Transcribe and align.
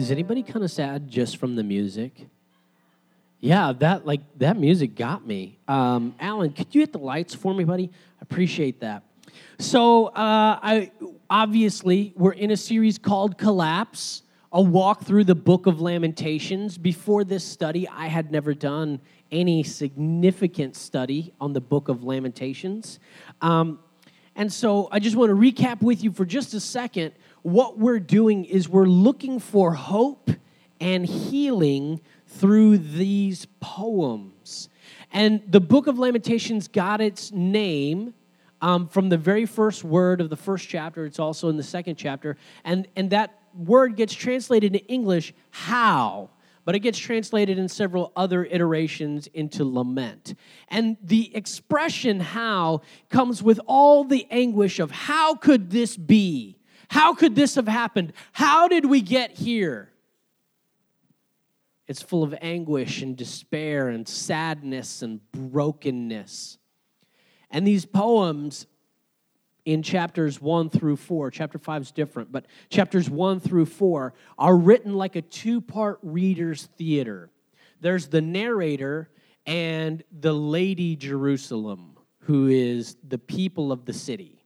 is 0.00 0.10
anybody 0.10 0.42
kind 0.42 0.64
of 0.64 0.70
sad 0.70 1.08
just 1.08 1.36
from 1.36 1.56
the 1.56 1.62
music? 1.62 2.26
Yeah, 3.38 3.72
that 3.80 4.06
like 4.06 4.20
that 4.38 4.58
music 4.58 4.94
got 4.94 5.26
me. 5.26 5.58
Um, 5.68 6.14
Alan, 6.18 6.52
could 6.52 6.74
you 6.74 6.80
hit 6.80 6.92
the 6.92 6.98
lights 6.98 7.34
for 7.34 7.54
me, 7.54 7.64
buddy? 7.64 7.90
I 8.18 8.22
appreciate 8.22 8.80
that. 8.80 9.02
So, 9.58 10.06
uh, 10.06 10.58
I 10.62 10.90
obviously 11.28 12.14
we're 12.16 12.32
in 12.32 12.50
a 12.50 12.56
series 12.56 12.98
called 12.98 13.36
Collapse, 13.36 14.22
a 14.52 14.60
walk 14.60 15.04
through 15.04 15.24
the 15.24 15.34
Book 15.34 15.66
of 15.66 15.80
Lamentations. 15.80 16.78
Before 16.78 17.22
this 17.22 17.44
study, 17.44 17.86
I 17.88 18.06
had 18.06 18.32
never 18.32 18.54
done 18.54 19.00
any 19.30 19.62
significant 19.62 20.76
study 20.76 21.32
on 21.40 21.52
the 21.52 21.60
Book 21.60 21.88
of 21.88 22.04
Lamentations, 22.04 23.00
um, 23.42 23.78
and 24.36 24.50
so 24.50 24.88
I 24.90 24.98
just 24.98 25.16
want 25.16 25.30
to 25.30 25.36
recap 25.36 25.82
with 25.82 26.02
you 26.02 26.12
for 26.12 26.24
just 26.24 26.54
a 26.54 26.60
second. 26.60 27.12
What 27.42 27.78
we're 27.78 28.00
doing 28.00 28.44
is 28.44 28.68
we're 28.68 28.84
looking 28.84 29.38
for 29.38 29.74
hope 29.74 30.30
and 30.80 31.06
healing 31.06 32.00
through 32.26 32.78
these 32.78 33.46
poems. 33.60 34.68
And 35.12 35.42
the 35.48 35.60
book 35.60 35.86
of 35.86 35.98
Lamentations 35.98 36.68
got 36.68 37.00
its 37.00 37.32
name 37.32 38.14
um, 38.62 38.88
from 38.88 39.08
the 39.08 39.16
very 39.16 39.46
first 39.46 39.84
word 39.84 40.20
of 40.20 40.30
the 40.30 40.36
first 40.36 40.68
chapter. 40.68 41.04
It's 41.06 41.18
also 41.18 41.48
in 41.48 41.56
the 41.56 41.62
second 41.62 41.96
chapter. 41.96 42.36
And, 42.64 42.86
and 42.94 43.10
that 43.10 43.38
word 43.54 43.96
gets 43.96 44.14
translated 44.14 44.76
in 44.76 44.82
English, 44.86 45.34
how, 45.50 46.30
but 46.64 46.74
it 46.74 46.80
gets 46.80 46.98
translated 46.98 47.58
in 47.58 47.68
several 47.68 48.12
other 48.14 48.44
iterations 48.44 49.26
into 49.28 49.64
lament. 49.64 50.34
And 50.68 50.96
the 51.02 51.34
expression 51.34 52.20
how 52.20 52.82
comes 53.08 53.42
with 53.42 53.60
all 53.66 54.04
the 54.04 54.26
anguish 54.30 54.78
of 54.78 54.90
how 54.90 55.34
could 55.34 55.70
this 55.70 55.96
be? 55.96 56.59
How 56.90 57.14
could 57.14 57.36
this 57.36 57.54
have 57.54 57.68
happened? 57.68 58.12
How 58.32 58.66
did 58.66 58.84
we 58.84 59.00
get 59.00 59.30
here? 59.30 59.92
It's 61.86 62.02
full 62.02 62.24
of 62.24 62.34
anguish 62.40 63.00
and 63.00 63.16
despair 63.16 63.88
and 63.88 64.08
sadness 64.08 65.00
and 65.00 65.20
brokenness. 65.30 66.58
And 67.48 67.64
these 67.64 67.86
poems 67.86 68.66
in 69.64 69.84
chapters 69.84 70.40
1 70.40 70.70
through 70.70 70.96
4, 70.96 71.30
chapter 71.30 71.58
5 71.58 71.82
is 71.82 71.92
different, 71.92 72.32
but 72.32 72.46
chapters 72.70 73.08
1 73.08 73.38
through 73.38 73.66
4 73.66 74.12
are 74.36 74.56
written 74.56 74.94
like 74.94 75.14
a 75.14 75.22
two 75.22 75.60
part 75.60 76.00
reader's 76.02 76.66
theater. 76.76 77.30
There's 77.80 78.08
the 78.08 78.20
narrator 78.20 79.10
and 79.46 80.02
the 80.10 80.32
Lady 80.32 80.96
Jerusalem, 80.96 81.96
who 82.22 82.48
is 82.48 82.96
the 83.06 83.18
people 83.18 83.70
of 83.70 83.84
the 83.84 83.92
city. 83.92 84.39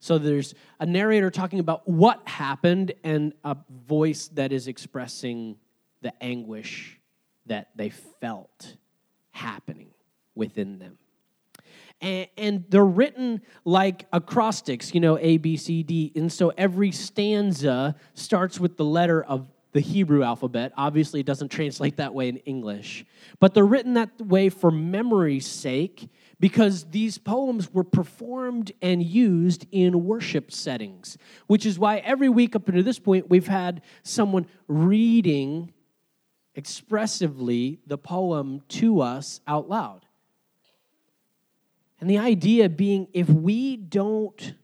So 0.00 0.16
there's 0.16 0.54
a 0.80 0.86
narrator 0.86 1.30
talking 1.30 1.60
about 1.60 1.86
what 1.86 2.26
happened 2.26 2.92
and 3.04 3.34
a 3.44 3.56
voice 3.86 4.28
that 4.28 4.50
is 4.50 4.66
expressing 4.66 5.56
the 6.00 6.12
anguish 6.22 6.98
that 7.46 7.68
they 7.76 7.90
felt 7.90 8.76
happening 9.30 9.90
within 10.34 10.78
them. 10.78 10.96
And, 12.00 12.28
and, 12.38 12.64
they're 12.70 12.82
written 12.82 13.42
like 13.66 14.06
acrostics, 14.10 14.94
you 14.94 15.00
know, 15.00 15.18
A, 15.18 15.36
B, 15.36 15.58
C, 15.58 15.82
D. 15.82 16.10
And 16.16 16.32
so 16.32 16.50
every 16.56 16.92
stanza 16.92 17.94
starts 18.14 18.58
with 18.58 18.78
the 18.78 18.86
letter 18.86 19.22
of 19.22 19.46
the 19.72 19.80
Hebrew 19.80 20.22
alphabet. 20.22 20.72
Obviously, 20.78 21.20
it 21.20 21.26
doesn't 21.26 21.50
translate 21.50 21.98
that 21.98 22.14
way 22.14 22.28
in 22.28 22.38
English. 22.38 23.04
But 23.38 23.52
they're 23.52 23.66
written 23.66 23.94
that 23.94 24.18
way 24.18 24.48
for 24.48 24.70
memory's 24.70 25.46
sake 25.46 26.08
because 26.40 26.84
these 26.84 27.18
poems 27.18 27.72
were 27.72 27.84
performed 27.84 28.72
and 28.80 29.02
used 29.02 29.66
in 29.70 30.04
worship 30.04 30.50
settings, 30.50 31.18
which 31.46 31.66
is 31.66 31.78
why 31.78 31.98
every 31.98 32.30
week 32.30 32.56
up 32.56 32.66
until 32.66 32.82
this 32.82 32.98
point, 32.98 33.28
we've 33.28 33.46
had 33.46 33.82
someone 34.02 34.46
reading 34.66 35.72
expressively 36.54 37.78
the 37.86 37.98
poem 37.98 38.62
to 38.68 39.02
us 39.02 39.40
out 39.46 39.68
loud. 39.68 40.06
And 42.00 42.08
the 42.08 42.18
idea 42.18 42.70
being 42.70 43.08
if 43.12 43.28
we 43.28 43.76
don't 43.76 44.54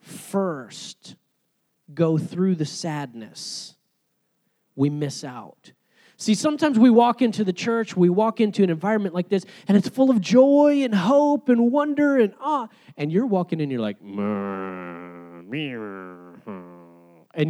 first 0.00 1.16
go 1.94 2.18
through 2.18 2.54
the 2.54 2.66
sadness, 2.66 3.74
we 4.76 4.90
miss 4.90 5.24
out. 5.24 5.72
See, 6.20 6.34
sometimes 6.34 6.80
we 6.80 6.90
walk 6.90 7.22
into 7.22 7.44
the 7.44 7.52
church, 7.52 7.96
we 7.96 8.08
walk 8.08 8.40
into 8.40 8.64
an 8.64 8.70
environment 8.70 9.14
like 9.14 9.28
this, 9.28 9.44
and 9.68 9.76
it's 9.76 9.88
full 9.88 10.10
of 10.10 10.20
joy 10.20 10.82
and 10.82 10.92
hope 10.92 11.48
and 11.48 11.70
wonder 11.70 12.18
and 12.18 12.34
awe. 12.40 12.66
And 12.96 13.12
you're 13.12 13.26
walking 13.26 13.60
in, 13.60 13.70
you're 13.70 13.80
like, 13.80 14.00
and 14.00 15.44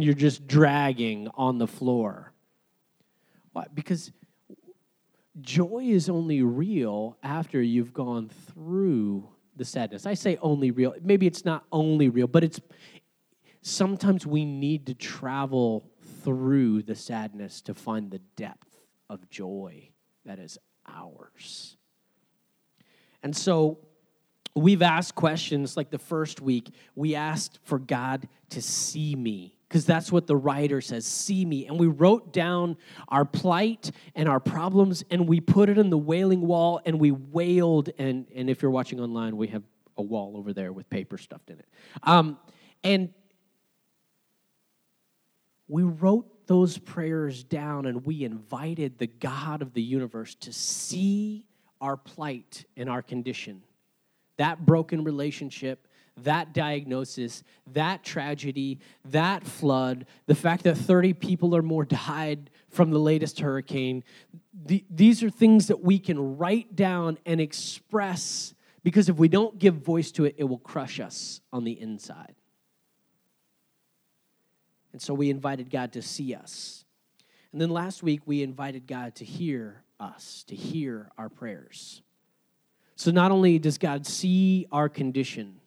you're 0.03 0.13
just 0.13 0.45
dragging 0.45 1.29
on 1.33 1.57
the 1.57 1.65
floor. 1.65 2.31
Why? 3.53 3.65
Because 3.73 4.11
joy 5.41 5.85
is 5.85 6.07
only 6.07 6.43
real 6.43 7.17
after 7.23 7.59
you've 7.59 7.91
gone 7.91 8.29
through 8.29 9.27
the 9.55 9.65
sadness. 9.65 10.05
I 10.05 10.13
say 10.13 10.37
only 10.43 10.69
real. 10.69 10.93
Maybe 11.01 11.25
it's 11.25 11.43
not 11.43 11.65
only 11.71 12.09
real, 12.09 12.27
but 12.27 12.43
it's 12.43 12.61
sometimes 13.63 14.27
we 14.27 14.45
need 14.45 14.85
to 14.85 14.93
travel 14.93 15.89
through 16.23 16.83
the 16.83 16.95
sadness 16.95 17.61
to 17.61 17.73
find 17.73 18.11
the 18.11 18.19
depth 18.35 18.77
of 19.09 19.29
joy 19.29 19.89
that 20.25 20.39
is 20.39 20.57
ours. 20.87 21.77
And 23.23 23.35
so 23.35 23.79
we've 24.55 24.81
asked 24.81 25.15
questions 25.15 25.75
like 25.77 25.89
the 25.89 25.99
first 25.99 26.41
week, 26.41 26.69
we 26.95 27.15
asked 27.15 27.59
for 27.63 27.79
God 27.79 28.27
to 28.49 28.61
see 28.61 29.15
me 29.15 29.55
because 29.67 29.85
that's 29.85 30.11
what 30.11 30.25
the 30.25 30.35
writer 30.35 30.81
says 30.81 31.05
see 31.05 31.45
me. 31.45 31.67
And 31.67 31.79
we 31.79 31.87
wrote 31.87 32.33
down 32.33 32.77
our 33.07 33.25
plight 33.25 33.91
and 34.15 34.27
our 34.27 34.39
problems 34.39 35.03
and 35.11 35.27
we 35.27 35.39
put 35.39 35.69
it 35.69 35.77
in 35.77 35.89
the 35.89 35.97
wailing 35.97 36.41
wall 36.41 36.81
and 36.85 36.99
we 36.99 37.11
wailed. 37.11 37.89
And, 37.97 38.25
and 38.35 38.49
if 38.49 38.61
you're 38.61 38.71
watching 38.71 38.99
online, 38.99 39.37
we 39.37 39.47
have 39.47 39.63
a 39.97 40.01
wall 40.01 40.35
over 40.37 40.53
there 40.53 40.73
with 40.73 40.89
paper 40.89 41.17
stuffed 41.17 41.49
in 41.49 41.59
it. 41.59 41.67
Um, 42.03 42.39
and 42.83 43.13
we 45.69 45.83
wrote 45.83 46.47
those 46.47 46.77
prayers 46.77 47.43
down 47.43 47.85
and 47.85 48.05
we 48.05 48.25
invited 48.25 48.97
the 48.97 49.07
God 49.07 49.61
of 49.61 49.73
the 49.73 49.81
universe 49.81 50.35
to 50.35 50.51
see 50.51 51.45
our 51.79 51.95
plight 51.95 52.65
and 52.75 52.89
our 52.89 53.01
condition, 53.01 53.61
that 54.37 54.65
broken 54.65 55.03
relationship 55.03 55.87
that 56.23 56.53
diagnosis, 56.53 57.43
that 57.73 58.03
tragedy, 58.03 58.79
that 59.05 59.43
flood, 59.43 60.05
the 60.25 60.35
fact 60.35 60.63
that 60.63 60.77
30 60.77 61.13
people 61.13 61.55
or 61.55 61.61
more 61.61 61.85
died 62.07 62.49
from 62.69 62.91
the 62.91 62.99
latest 62.99 63.39
hurricane, 63.39 64.03
the, 64.65 64.83
these 64.89 65.23
are 65.23 65.29
things 65.29 65.67
that 65.67 65.81
we 65.81 65.99
can 65.99 66.37
write 66.37 66.75
down 66.75 67.17
and 67.25 67.39
express 67.39 68.53
because 68.83 69.09
if 69.09 69.17
we 69.17 69.27
don't 69.27 69.59
give 69.59 69.75
voice 69.75 70.11
to 70.11 70.25
it, 70.25 70.35
it 70.37 70.45
will 70.45 70.57
crush 70.57 70.99
us 70.99 71.41
on 71.51 71.63
the 71.63 71.79
inside. 71.79 72.35
And 74.91 75.01
so 75.01 75.13
we 75.13 75.29
invited 75.29 75.69
God 75.69 75.93
to 75.93 76.01
see 76.01 76.33
us. 76.33 76.85
And 77.51 77.61
then 77.61 77.69
last 77.69 78.03
week, 78.03 78.21
we 78.25 78.43
invited 78.43 78.87
God 78.87 79.15
to 79.15 79.25
hear 79.25 79.83
us, 79.99 80.43
to 80.47 80.55
hear 80.55 81.11
our 81.17 81.29
prayers. 81.29 82.01
So 82.95 83.11
not 83.11 83.31
only 83.31 83.59
does 83.59 83.77
God 83.77 84.05
see 84.05 84.67
our 84.71 84.89
condition, 84.89 85.59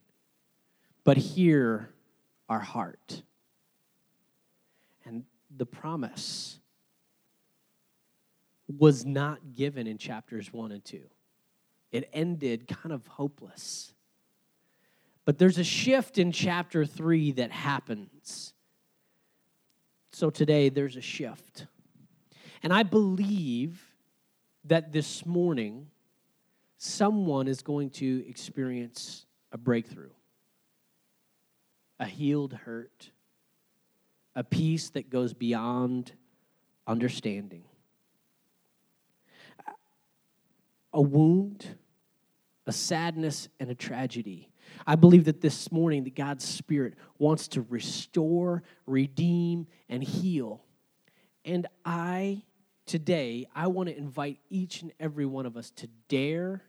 but 1.05 1.17
hear 1.17 1.91
our 2.49 2.61
heart. 2.61 3.23
And 5.05 5.25
the 5.57 5.67
promise 5.67 6.59
was 8.79 9.05
not 9.05 9.55
given 9.55 9.87
in 9.87 9.99
chapters 9.99 10.53
one 10.53 10.73
and 10.73 10.85
two, 10.85 11.05
it 11.91 12.09
ended 12.13 12.69
kind 12.69 12.93
of 12.93 13.07
hopeless. 13.07 13.93
But 15.25 15.39
there's 15.39 15.59
a 15.59 15.65
shift 15.65 16.19
in 16.19 16.33
chapter 16.33 16.85
three 16.85 17.33
that 17.33 17.51
happens. 17.51 18.55
So 20.13 20.29
today 20.31 20.69
there's 20.69 20.97
a 20.97 21.01
shift. 21.01 21.67
And 22.63 22.73
I 22.73 22.83
believe 22.83 23.83
that 24.65 24.93
this 24.93 25.27
morning 25.27 25.89
someone 26.77 27.49
is 27.49 27.63
going 27.63 27.91
to 27.91 28.25
experience 28.29 29.27
a 29.51 29.59
breakthrough 29.59 30.11
a 32.01 32.05
healed 32.05 32.53
hurt, 32.53 33.13
a 34.35 34.43
peace 34.43 34.91
that 34.91 35.09
goes 35.09 35.33
beyond 35.33 36.11
understanding, 36.85 37.63
a 40.93 41.01
wound, 41.01 41.77
a 42.67 42.73
sadness, 42.73 43.49
and 43.61 43.71
a 43.71 43.75
tragedy. 43.75 44.52
I 44.87 44.97
believe 44.97 45.25
that 45.25 45.41
this 45.41 45.71
morning 45.73 46.05
that 46.05 46.15
God's 46.15 46.45
Spirit 46.45 46.95
wants 47.19 47.49
to 47.49 47.63
restore, 47.63 48.63
redeem, 48.87 49.67
and 49.89 50.03
heal. 50.03 50.65
And 51.45 51.67
I, 51.85 52.43
today, 52.87 53.47
I 53.55 53.67
want 53.69 53.89
to 53.89 53.97
invite 53.97 54.39
each 54.51 54.83
and 54.83 54.93
every 55.01 55.27
one 55.27 55.47
of 55.47 55.57
us 55.57 55.71
to 55.73 55.89
dare, 56.09 56.63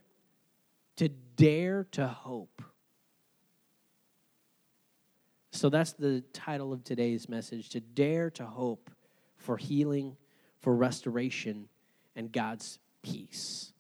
to 0.97 1.09
dare 1.09 1.85
to 1.91 2.07
hope 2.07 2.61
so 5.53 5.69
that's 5.69 5.94
the 5.94 6.21
title 6.33 6.73
of 6.73 6.83
today's 6.83 7.29
message 7.29 7.69
to 7.69 7.79
dare 7.79 8.31
to 8.31 8.45
hope 8.45 8.89
for 9.38 9.56
healing, 9.56 10.17
for 10.59 10.75
restoration, 10.75 11.69
and 12.15 12.31
God's 12.31 12.79
peace. 13.03 13.72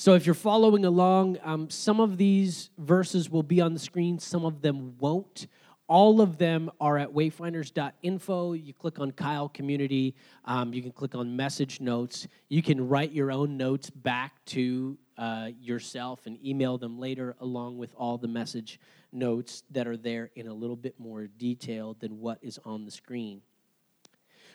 So, 0.00 0.14
if 0.14 0.24
you're 0.24 0.34
following 0.34 0.86
along, 0.86 1.36
um, 1.42 1.68
some 1.68 2.00
of 2.00 2.16
these 2.16 2.70
verses 2.78 3.28
will 3.28 3.42
be 3.42 3.60
on 3.60 3.74
the 3.74 3.78
screen, 3.78 4.18
some 4.18 4.46
of 4.46 4.62
them 4.62 4.96
won't. 4.96 5.46
All 5.88 6.22
of 6.22 6.38
them 6.38 6.70
are 6.80 6.96
at 6.96 7.10
wayfinders.info. 7.12 8.54
You 8.54 8.72
click 8.72 8.98
on 8.98 9.10
Kyle 9.10 9.50
Community. 9.50 10.14
Um, 10.46 10.72
you 10.72 10.80
can 10.80 10.90
click 10.90 11.14
on 11.14 11.36
message 11.36 11.82
notes. 11.82 12.26
You 12.48 12.62
can 12.62 12.88
write 12.88 13.12
your 13.12 13.30
own 13.30 13.58
notes 13.58 13.90
back 13.90 14.42
to 14.46 14.96
uh, 15.18 15.50
yourself 15.60 16.24
and 16.24 16.42
email 16.42 16.78
them 16.78 16.98
later, 16.98 17.36
along 17.38 17.76
with 17.76 17.92
all 17.94 18.16
the 18.16 18.26
message 18.26 18.80
notes 19.12 19.64
that 19.70 19.86
are 19.86 19.98
there 19.98 20.30
in 20.34 20.46
a 20.46 20.54
little 20.54 20.76
bit 20.76 20.98
more 20.98 21.26
detail 21.26 21.94
than 22.00 22.20
what 22.20 22.38
is 22.40 22.58
on 22.64 22.86
the 22.86 22.90
screen. 22.90 23.42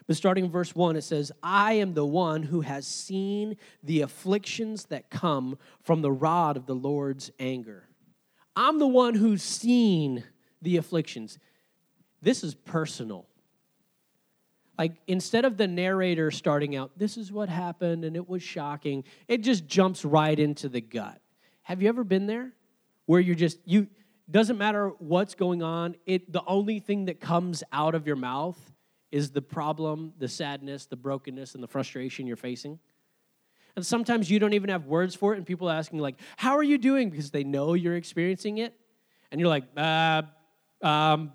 But 0.07 0.16
starting 0.16 0.46
in 0.46 0.52
verse 0.52 0.75
1, 0.75 0.96
it 0.96 1.04
says, 1.04 1.31
I 1.42 1.74
am 1.74 1.94
the 1.94 2.06
one 2.06 2.44
who 2.44 2.62
has 2.62 2.86
seen 2.86 3.57
the 3.84 4.02
afflictions 4.02 4.86
that 4.86 5.10
come 5.10 5.57
from 5.81 6.02
the 6.02 6.12
rod 6.12 6.57
of 6.57 6.68
the 6.68 6.75
Lord's 6.75 7.31
anger. 7.40 7.90
I'm 8.56 8.78
the 8.78 8.88
one 8.88 9.16
who's 9.16 9.42
seen 9.42 10.24
the 10.62 10.78
afflictions. 10.78 11.40
This 12.22 12.44
is 12.44 12.54
personal. 12.54 13.25
Like 14.78 14.94
instead 15.07 15.46
of 15.46 15.57
the 15.57 15.68
narrator 15.68 16.30
starting 16.31 16.75
out, 16.75 16.92
this 16.98 17.18
is 17.18 17.31
what 17.31 17.50
happened 17.50 18.06
and 18.06 18.16
it 18.16 18.28
was 18.28 18.44
shocking, 18.44 19.06
it 19.28 19.42
just 19.42 19.66
jumps 19.66 20.06
right 20.06 20.38
into 20.38 20.69
the 20.69 20.81
gut. 20.81 21.19
Have 21.63 21.81
you 21.81 21.90
ever 21.90 22.04
been 22.04 22.28
there? 22.28 22.51
Where 23.06 23.19
you're 23.19 23.36
just, 23.36 23.58
you, 23.66 23.88
doesn't 24.30 24.58
matter 24.58 24.90
what's 25.00 25.34
going 25.36 25.63
on, 25.63 25.96
it, 26.06 26.31
the 26.31 26.44
only 26.46 26.80
thing 26.80 27.06
that 27.06 27.19
comes 27.19 27.63
out 27.72 27.96
of 27.96 28.06
your 28.06 28.16
mouth 28.16 28.60
is 29.15 29.31
the 29.31 29.41
problem, 29.41 30.12
the 30.19 30.27
sadness, 30.27 30.88
the 30.88 30.97
brokenness, 30.97 31.56
and 31.56 31.63
the 31.63 31.67
frustration 31.69 32.27
you're 32.27 32.35
facing. 32.35 32.77
And 33.77 33.85
sometimes 33.85 34.29
you 34.29 34.39
don't 34.39 34.51
even 34.51 34.69
have 34.69 34.88
words 34.88 35.15
for 35.15 35.33
it, 35.33 35.38
and 35.38 35.45
people 35.45 35.69
are 35.69 35.75
asking, 35.75 36.00
like, 36.00 36.15
how 36.35 36.57
are 36.57 36.63
you 36.63 36.77
doing? 36.77 37.09
Because 37.09 37.31
they 37.31 37.45
know 37.45 37.75
you're 37.75 37.95
experiencing 37.95 38.57
it. 38.57 38.73
And 39.31 39.39
you're 39.39 39.50
like, 39.50 39.63
uh, 39.77 40.23
um, 40.81 41.31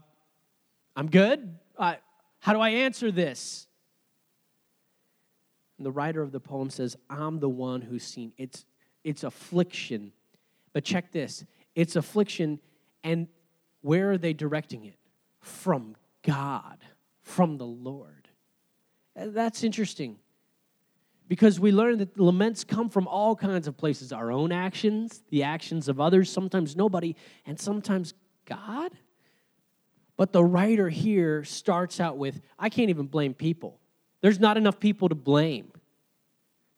I'm 0.94 1.08
good. 1.08 1.56
How 1.78 2.52
do 2.52 2.60
I 2.60 2.68
answer 2.68 3.10
this? 3.10 3.66
And 5.78 5.86
the 5.86 5.90
writer 5.90 6.20
of 6.20 6.32
the 6.32 6.40
poem 6.40 6.68
says, 6.68 6.98
I'm 7.08 7.40
the 7.40 7.48
one 7.48 7.80
who's 7.80 8.04
seen. 8.04 8.34
It's, 8.36 8.66
it's 9.04 9.24
affliction. 9.24 10.12
But 10.74 10.84
check 10.84 11.12
this 11.12 11.46
it's 11.74 11.96
affliction, 11.96 12.60
and 13.02 13.26
where 13.80 14.10
are 14.10 14.18
they 14.18 14.34
directing 14.34 14.84
it? 14.84 14.98
From 15.40 15.96
God, 16.22 16.76
from 17.30 17.56
the 17.58 17.66
Lord. 17.66 18.28
Uh, 19.16 19.26
that's 19.28 19.62
interesting 19.62 20.18
because 21.28 21.60
we 21.60 21.70
learn 21.70 21.98
that 21.98 22.18
laments 22.18 22.64
come 22.64 22.90
from 22.90 23.06
all 23.06 23.36
kinds 23.36 23.68
of 23.68 23.76
places 23.76 24.12
our 24.12 24.32
own 24.32 24.50
actions, 24.50 25.22
the 25.30 25.44
actions 25.44 25.88
of 25.88 26.00
others, 26.00 26.28
sometimes 26.28 26.74
nobody, 26.74 27.14
and 27.46 27.58
sometimes 27.58 28.14
God. 28.46 28.90
But 30.16 30.32
the 30.32 30.44
writer 30.44 30.88
here 30.88 31.44
starts 31.44 32.00
out 32.00 32.18
with 32.18 32.40
I 32.58 32.68
can't 32.68 32.90
even 32.90 33.06
blame 33.06 33.32
people. 33.32 33.78
There's 34.20 34.40
not 34.40 34.56
enough 34.56 34.80
people 34.80 35.08
to 35.08 35.14
blame. 35.14 35.72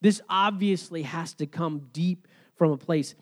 This 0.00 0.20
obviously 0.28 1.02
has 1.02 1.32
to 1.34 1.46
come 1.46 1.88
deep 1.92 2.28
from 2.56 2.72
a 2.72 2.76
place. 2.76 3.14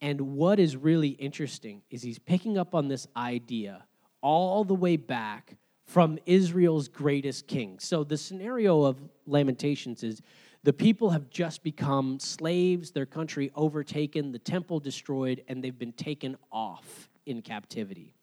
And 0.00 0.20
what 0.36 0.60
is 0.60 0.76
really 0.76 1.08
interesting 1.08 1.82
is 1.90 2.02
he's 2.02 2.18
picking 2.18 2.56
up 2.56 2.74
on 2.74 2.86
this 2.88 3.08
idea 3.16 3.84
all 4.22 4.62
the 4.64 4.74
way 4.74 4.96
back 4.96 5.56
from 5.88 6.18
Israel's 6.26 6.86
greatest 6.86 7.46
king. 7.46 7.78
So 7.78 8.04
the 8.04 8.18
scenario 8.18 8.82
of 8.82 8.98
Lamentations 9.26 10.04
is 10.04 10.20
the 10.62 10.72
people 10.72 11.08
have 11.10 11.30
just 11.30 11.62
become 11.62 12.20
slaves, 12.20 12.90
their 12.90 13.06
country 13.06 13.50
overtaken, 13.54 14.30
the 14.30 14.38
temple 14.38 14.80
destroyed, 14.80 15.42
and 15.48 15.64
they've 15.64 15.78
been 15.78 15.94
taken 15.94 16.36
off 16.52 17.08
in 17.24 17.40
captivity. 17.40 18.14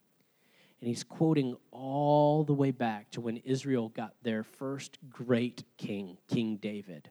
And 0.79 0.88
he's 0.88 1.03
quoting 1.03 1.57
all 1.71 2.44
the 2.44 2.53
way 2.53 2.69
back 2.69 3.09
to 3.12 3.21
when 3.21 3.38
Israel 3.38 3.89
got 3.89 4.13
their 4.21 4.44
first 4.44 5.00
great 5.09 5.63
king, 5.77 6.19
King 6.27 6.57
David. 6.57 7.09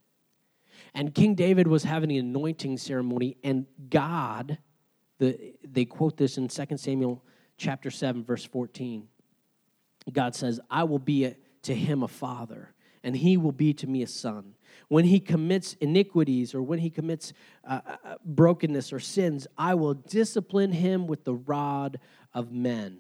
And 0.95 1.13
King 1.13 1.35
David 1.35 1.67
was 1.67 1.83
having 1.83 2.13
an 2.13 2.19
anointing 2.19 2.79
ceremony, 2.79 3.39
and 3.43 3.67
God, 3.91 4.59
the, 5.19 5.55
they 5.65 5.85
quote 5.85 6.17
this 6.17 6.39
in 6.39 6.47
2 6.47 6.77
Samuel 6.77 7.25
chapter 7.57 7.91
7, 7.91 8.23
verse 8.23 8.45
14. 8.45 9.09
God 10.13 10.35
says, 10.35 10.61
I 10.71 10.85
will 10.85 10.99
be 10.99 11.25
a, 11.25 11.37
to 11.63 11.75
him 11.75 12.03
a 12.03 12.09
father, 12.09 12.75
and 13.03 13.17
he 13.17 13.37
will 13.37 13.53
be 13.53 13.73
to 13.75 13.87
me 13.87 14.03
a 14.03 14.07
son. 14.07 14.55
When 14.89 15.05
he 15.05 15.21
commits 15.21 15.75
iniquities 15.75 16.55
or 16.55 16.63
when 16.63 16.79
he 16.79 16.91
commits 16.91 17.33
uh, 17.67 17.81
uh 17.87 18.15
brokenness 18.25 18.93
or 18.93 19.01
sins, 19.01 19.47
I 19.57 19.75
will 19.75 19.95
discipline 19.95 20.73
him 20.73 21.07
with 21.07 21.25
the 21.25 21.35
rod 21.35 22.01
of 22.35 22.53
men. 22.53 22.99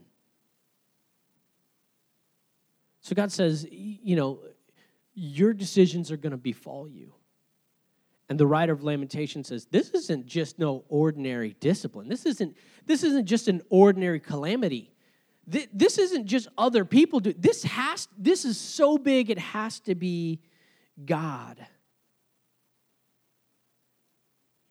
So 3.00 3.14
God 3.14 3.30
says, 3.30 3.66
you 3.70 4.16
know, 4.16 4.40
your 5.14 5.52
decisions 5.52 6.10
are 6.10 6.16
going 6.16 6.30
to 6.30 6.38
befall 6.38 6.88
you. 6.88 7.12
And 8.30 8.40
the 8.40 8.46
writer 8.46 8.72
of 8.72 8.82
Lamentation 8.82 9.44
says, 9.44 9.66
this 9.66 9.90
isn't 9.90 10.26
just 10.26 10.58
no 10.58 10.84
ordinary 10.88 11.54
discipline. 11.60 12.08
This 12.08 12.24
isn't, 12.24 12.56
this 12.86 13.02
isn't 13.02 13.26
just 13.26 13.48
an 13.48 13.60
ordinary 13.68 14.20
calamity. 14.20 14.93
This 15.46 15.98
isn't 15.98 16.26
just 16.26 16.48
other 16.56 16.84
people 16.84 17.20
do. 17.20 17.34
This 17.36 17.64
has 17.64 18.08
this 18.16 18.44
is 18.44 18.58
so 18.58 18.96
big 18.96 19.30
it 19.30 19.38
has 19.38 19.80
to 19.80 19.94
be 19.94 20.40
God. 21.04 21.64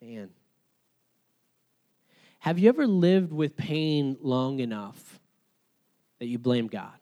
Man. 0.02 0.30
Have 2.40 2.58
you 2.58 2.68
ever 2.68 2.86
lived 2.86 3.32
with 3.32 3.56
pain 3.56 4.16
long 4.20 4.58
enough 4.58 5.20
that 6.18 6.26
you 6.26 6.38
blame 6.38 6.66
God? 6.66 6.92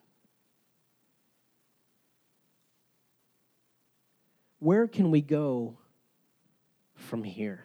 where 4.63 4.87
can 4.87 5.11
we 5.11 5.21
go 5.21 5.77
from 6.95 7.25
here? 7.25 7.65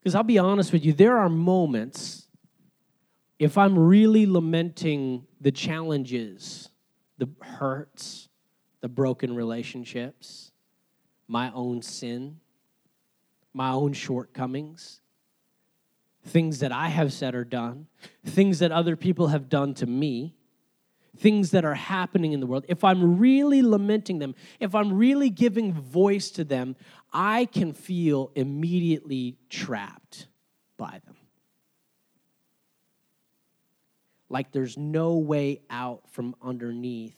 Because 0.00 0.14
I'll 0.14 0.22
be 0.22 0.38
honest 0.38 0.72
with 0.72 0.82
you, 0.82 0.94
there 0.94 1.18
are 1.18 1.28
moments, 1.28 2.26
if 3.38 3.56
I'm 3.56 3.78
really 3.78 4.26
lamenting 4.26 5.26
the 5.40 5.52
challenges, 5.52 6.70
the 7.18 7.28
hurts, 7.40 8.28
the 8.80 8.88
broken 8.88 9.34
relationships, 9.34 10.52
my 11.28 11.52
own 11.52 11.82
sin, 11.82 12.40
my 13.52 13.70
own 13.70 13.92
shortcomings, 13.92 15.00
things 16.24 16.60
that 16.60 16.72
I 16.72 16.88
have 16.88 17.12
said 17.12 17.34
or 17.34 17.44
done, 17.44 17.86
things 18.24 18.58
that 18.58 18.72
other 18.72 18.96
people 18.96 19.28
have 19.28 19.48
done 19.48 19.74
to 19.74 19.86
me, 19.86 20.34
things 21.16 21.50
that 21.52 21.64
are 21.64 21.74
happening 21.74 22.32
in 22.32 22.40
the 22.40 22.46
world, 22.46 22.64
if 22.68 22.84
I'm 22.84 23.18
really 23.18 23.62
lamenting 23.62 24.18
them, 24.18 24.34
if 24.60 24.74
I'm 24.74 24.92
really 24.92 25.30
giving 25.30 25.72
voice 25.72 26.30
to 26.32 26.44
them, 26.44 26.76
I 27.12 27.46
can 27.46 27.72
feel 27.72 28.30
immediately 28.34 29.38
trapped 29.48 30.28
by 30.76 31.00
them. 31.04 31.17
Like 34.28 34.52
there's 34.52 34.76
no 34.76 35.16
way 35.16 35.60
out 35.70 36.02
from 36.10 36.34
underneath 36.42 37.16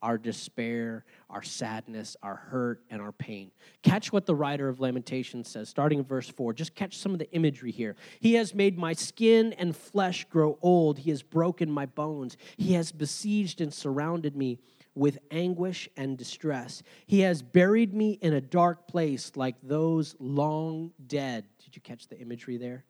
our 0.00 0.16
despair, 0.16 1.04
our 1.28 1.42
sadness, 1.42 2.16
our 2.22 2.36
hurt, 2.36 2.82
and 2.90 3.02
our 3.02 3.12
pain. 3.12 3.50
Catch 3.82 4.12
what 4.12 4.26
the 4.26 4.34
writer 4.34 4.68
of 4.68 4.80
Lamentations 4.80 5.48
says, 5.48 5.68
starting 5.68 5.98
in 5.98 6.04
verse 6.04 6.28
4. 6.28 6.52
Just 6.52 6.74
catch 6.74 6.96
some 6.96 7.12
of 7.12 7.18
the 7.18 7.30
imagery 7.32 7.72
here. 7.72 7.96
He 8.20 8.34
has 8.34 8.54
made 8.54 8.78
my 8.78 8.92
skin 8.92 9.52
and 9.54 9.76
flesh 9.76 10.24
grow 10.26 10.58
old. 10.62 10.98
He 10.98 11.10
has 11.10 11.22
broken 11.22 11.70
my 11.70 11.86
bones. 11.86 12.36
He 12.56 12.74
has 12.74 12.92
besieged 12.92 13.60
and 13.60 13.74
surrounded 13.74 14.36
me 14.36 14.60
with 14.94 15.18
anguish 15.30 15.88
and 15.96 16.16
distress. 16.16 16.82
He 17.06 17.20
has 17.20 17.42
buried 17.42 17.94
me 17.94 18.18
in 18.20 18.34
a 18.34 18.40
dark 18.40 18.88
place 18.88 19.32
like 19.36 19.56
those 19.62 20.14
long 20.18 20.92
dead. 21.06 21.44
Did 21.64 21.76
you 21.76 21.82
catch 21.82 22.08
the 22.08 22.18
imagery 22.18 22.56
there? 22.56 22.84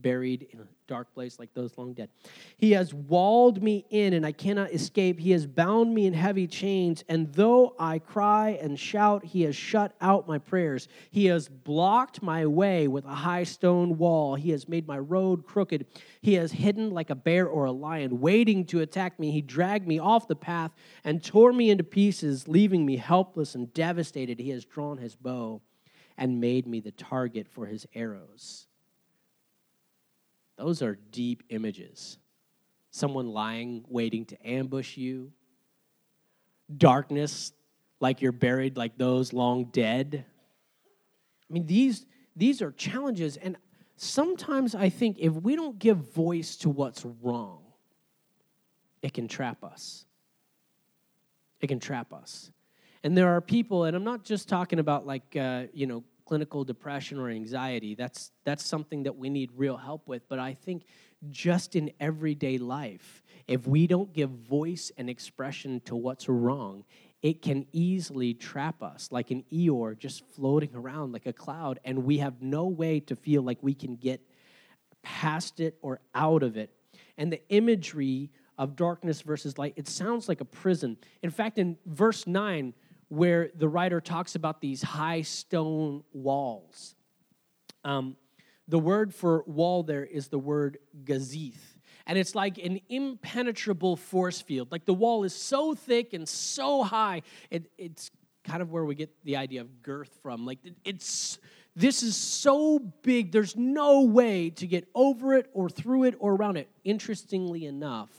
Buried 0.00 0.48
in 0.50 0.60
a 0.60 0.66
dark 0.86 1.12
place 1.14 1.38
like 1.38 1.52
those 1.54 1.76
long 1.78 1.94
dead. 1.94 2.08
He 2.56 2.72
has 2.72 2.92
walled 2.92 3.62
me 3.62 3.86
in 3.90 4.12
and 4.12 4.26
I 4.26 4.32
cannot 4.32 4.72
escape. 4.72 5.18
He 5.18 5.30
has 5.30 5.46
bound 5.46 5.94
me 5.94 6.06
in 6.06 6.12
heavy 6.12 6.46
chains. 6.46 7.04
And 7.08 7.32
though 7.32 7.74
I 7.78 7.98
cry 7.98 8.58
and 8.60 8.78
shout, 8.78 9.24
he 9.24 9.42
has 9.42 9.56
shut 9.56 9.94
out 10.00 10.28
my 10.28 10.38
prayers. 10.38 10.88
He 11.10 11.26
has 11.26 11.48
blocked 11.48 12.22
my 12.22 12.46
way 12.46 12.88
with 12.88 13.04
a 13.04 13.14
high 13.14 13.44
stone 13.44 13.96
wall. 13.96 14.34
He 14.34 14.50
has 14.50 14.68
made 14.68 14.86
my 14.86 14.98
road 14.98 15.46
crooked. 15.46 15.86
He 16.20 16.34
has 16.34 16.52
hidden 16.52 16.90
like 16.90 17.10
a 17.10 17.14
bear 17.14 17.46
or 17.46 17.64
a 17.64 17.72
lion, 17.72 18.20
waiting 18.20 18.66
to 18.66 18.80
attack 18.80 19.18
me. 19.18 19.30
He 19.30 19.42
dragged 19.42 19.86
me 19.86 19.98
off 19.98 20.28
the 20.28 20.36
path 20.36 20.72
and 21.04 21.22
tore 21.22 21.52
me 21.52 21.70
into 21.70 21.84
pieces, 21.84 22.48
leaving 22.48 22.84
me 22.84 22.96
helpless 22.96 23.54
and 23.54 23.72
devastated. 23.72 24.38
He 24.38 24.50
has 24.50 24.64
drawn 24.64 24.98
his 24.98 25.14
bow 25.14 25.62
and 26.16 26.40
made 26.40 26.66
me 26.66 26.80
the 26.80 26.92
target 26.92 27.48
for 27.48 27.66
his 27.66 27.86
arrows. 27.94 28.66
Those 30.56 30.82
are 30.82 30.98
deep 31.10 31.42
images. 31.48 32.18
Someone 32.90 33.28
lying, 33.28 33.84
waiting 33.88 34.24
to 34.26 34.48
ambush 34.48 34.96
you. 34.96 35.32
darkness 36.76 37.52
like 38.00 38.20
you're 38.22 38.32
buried 38.32 38.76
like 38.76 38.98
those 38.98 39.32
long 39.32 39.66
dead. 39.66 40.24
I 41.48 41.52
mean, 41.52 41.66
these, 41.66 42.06
these 42.36 42.62
are 42.62 42.72
challenges. 42.72 43.36
And 43.36 43.56
sometimes 43.96 44.74
I 44.74 44.88
think 44.88 45.18
if 45.18 45.32
we 45.32 45.56
don't 45.56 45.78
give 45.78 45.98
voice 46.12 46.56
to 46.56 46.70
what's 46.70 47.04
wrong, 47.22 47.62
it 49.02 49.12
can 49.12 49.28
trap 49.28 49.62
us. 49.64 50.04
It 51.60 51.68
can 51.68 51.80
trap 51.80 52.12
us. 52.12 52.50
And 53.02 53.16
there 53.16 53.28
are 53.28 53.40
people, 53.40 53.84
and 53.84 53.96
I'm 53.96 54.04
not 54.04 54.24
just 54.24 54.48
talking 54.48 54.78
about 54.78 55.06
like, 55.06 55.36
uh, 55.36 55.64
you 55.72 55.86
know, 55.86 56.04
clinical 56.24 56.64
depression 56.64 57.18
or 57.18 57.28
anxiety. 57.28 57.94
That's, 57.94 58.30
that's 58.44 58.64
something 58.64 59.02
that 59.04 59.16
we 59.16 59.28
need 59.30 59.50
real 59.54 59.76
help 59.76 60.08
with. 60.08 60.28
But 60.28 60.38
I 60.38 60.54
think 60.54 60.84
just 61.30 61.76
in 61.76 61.90
everyday 62.00 62.58
life, 62.58 63.22
if 63.46 63.66
we 63.66 63.86
don't 63.86 64.12
give 64.12 64.30
voice 64.30 64.90
and 64.96 65.10
expression 65.10 65.80
to 65.86 65.96
what's 65.96 66.28
wrong, 66.28 66.84
it 67.22 67.40
can 67.40 67.66
easily 67.72 68.34
trap 68.34 68.82
us 68.82 69.08
like 69.10 69.30
an 69.30 69.44
Eeyore 69.52 69.98
just 69.98 70.24
floating 70.34 70.74
around 70.74 71.12
like 71.12 71.26
a 71.26 71.32
cloud, 71.32 71.80
and 71.84 72.04
we 72.04 72.18
have 72.18 72.42
no 72.42 72.66
way 72.66 73.00
to 73.00 73.16
feel 73.16 73.42
like 73.42 73.58
we 73.62 73.74
can 73.74 73.96
get 73.96 74.20
past 75.02 75.60
it 75.60 75.78
or 75.80 76.00
out 76.14 76.42
of 76.42 76.56
it. 76.56 76.70
And 77.16 77.32
the 77.32 77.40
imagery 77.48 78.30
of 78.58 78.76
darkness 78.76 79.22
versus 79.22 79.58
light, 79.58 79.74
it 79.76 79.88
sounds 79.88 80.28
like 80.28 80.40
a 80.40 80.44
prison. 80.44 80.96
In 81.22 81.30
fact, 81.30 81.58
in 81.58 81.76
verse 81.86 82.26
9, 82.26 82.74
where 83.08 83.50
the 83.54 83.68
writer 83.68 84.00
talks 84.00 84.34
about 84.34 84.60
these 84.60 84.82
high 84.82 85.22
stone 85.22 86.02
walls, 86.12 86.94
um, 87.84 88.16
the 88.68 88.78
word 88.78 89.14
for 89.14 89.42
wall 89.46 89.82
there 89.82 90.04
is 90.04 90.28
the 90.28 90.38
word 90.38 90.78
gazith 91.04 91.74
and 92.06 92.18
it's 92.18 92.34
like 92.34 92.58
an 92.58 92.80
impenetrable 92.88 93.96
force 93.96 94.40
field. 94.40 94.70
Like 94.70 94.84
the 94.84 94.94
wall 94.94 95.24
is 95.24 95.34
so 95.34 95.74
thick 95.74 96.12
and 96.12 96.28
so 96.28 96.82
high, 96.82 97.22
it, 97.50 97.70
it's 97.78 98.10
kind 98.44 98.60
of 98.60 98.70
where 98.70 98.84
we 98.84 98.94
get 98.94 99.10
the 99.24 99.36
idea 99.36 99.62
of 99.62 99.82
girth 99.82 100.10
from. 100.22 100.44
Like 100.44 100.58
it's 100.84 101.38
this 101.76 102.02
is 102.02 102.16
so 102.16 102.78
big, 102.78 103.32
there's 103.32 103.56
no 103.56 104.02
way 104.02 104.50
to 104.50 104.66
get 104.66 104.86
over 104.94 105.34
it 105.34 105.50
or 105.54 105.68
through 105.68 106.04
it 106.04 106.14
or 106.18 106.34
around 106.34 106.56
it. 106.56 106.68
Interestingly 106.84 107.64
enough, 107.64 108.10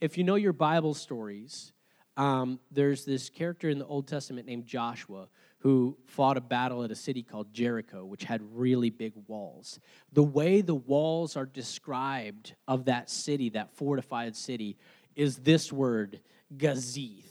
if 0.00 0.18
you 0.18 0.24
know 0.24 0.34
your 0.34 0.52
Bible 0.52 0.92
stories, 0.92 1.72
um, 2.16 2.58
there's 2.70 3.04
this 3.04 3.28
character 3.28 3.68
in 3.68 3.78
the 3.78 3.86
Old 3.86 4.08
Testament 4.08 4.46
named 4.46 4.66
Joshua 4.66 5.28
who 5.58 5.96
fought 6.06 6.36
a 6.36 6.40
battle 6.40 6.84
at 6.84 6.90
a 6.90 6.94
city 6.94 7.22
called 7.22 7.52
Jericho, 7.52 8.04
which 8.04 8.24
had 8.24 8.40
really 8.52 8.90
big 8.90 9.12
walls. 9.26 9.80
The 10.12 10.22
way 10.22 10.60
the 10.60 10.74
walls 10.74 11.36
are 11.36 11.46
described 11.46 12.54
of 12.68 12.84
that 12.84 13.10
city, 13.10 13.50
that 13.50 13.74
fortified 13.76 14.36
city, 14.36 14.76
is 15.14 15.38
this 15.38 15.72
word, 15.72 16.20
gazith. 16.56 17.24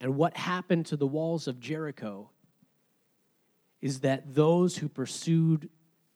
And 0.00 0.16
what 0.16 0.36
happened 0.36 0.86
to 0.86 0.96
the 0.96 1.06
walls 1.06 1.48
of 1.48 1.60
Jericho 1.60 2.30
is 3.80 4.00
that 4.00 4.34
those 4.34 4.76
who 4.78 4.88
pursued 4.88 5.68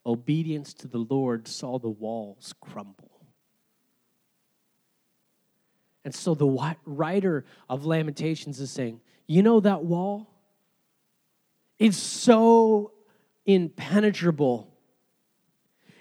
obedience 0.07 0.73
to 0.75 0.89
the 0.89 0.99
Lord 0.99 1.47
saw 1.47 1.79
the 1.79 1.91
walls 1.91 2.55
crumble. 2.61 3.20
And 6.05 6.15
so 6.15 6.35
the 6.35 6.75
writer 6.87 7.45
of 7.69 7.85
Lamentations 7.85 8.61
is 8.61 8.71
saying, 8.71 9.01
you 9.27 9.43
know 9.43 9.61
that 9.61 9.85
wall? 9.85 10.31
It's 11.79 11.97
so 11.97 12.93
impenetrable. 13.47 14.75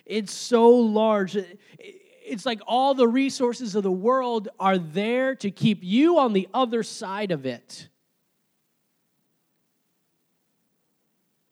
It's 0.06 0.34
so 0.34 0.70
large. 0.72 1.38
It's 1.77 2.46
like 2.46 2.62
all 2.65 2.94
the 2.94 3.08
resources 3.08 3.75
of 3.75 3.84
the 3.84 3.91
world 3.91 4.50
are 4.60 4.77
there 4.77 5.36
to 5.36 5.51
keep 5.51 5.79
you 5.82 6.20
on 6.20 6.34
the 6.34 6.48
other 6.53 6.84
side 6.84 7.32
of 7.32 7.46
it. 7.46 7.89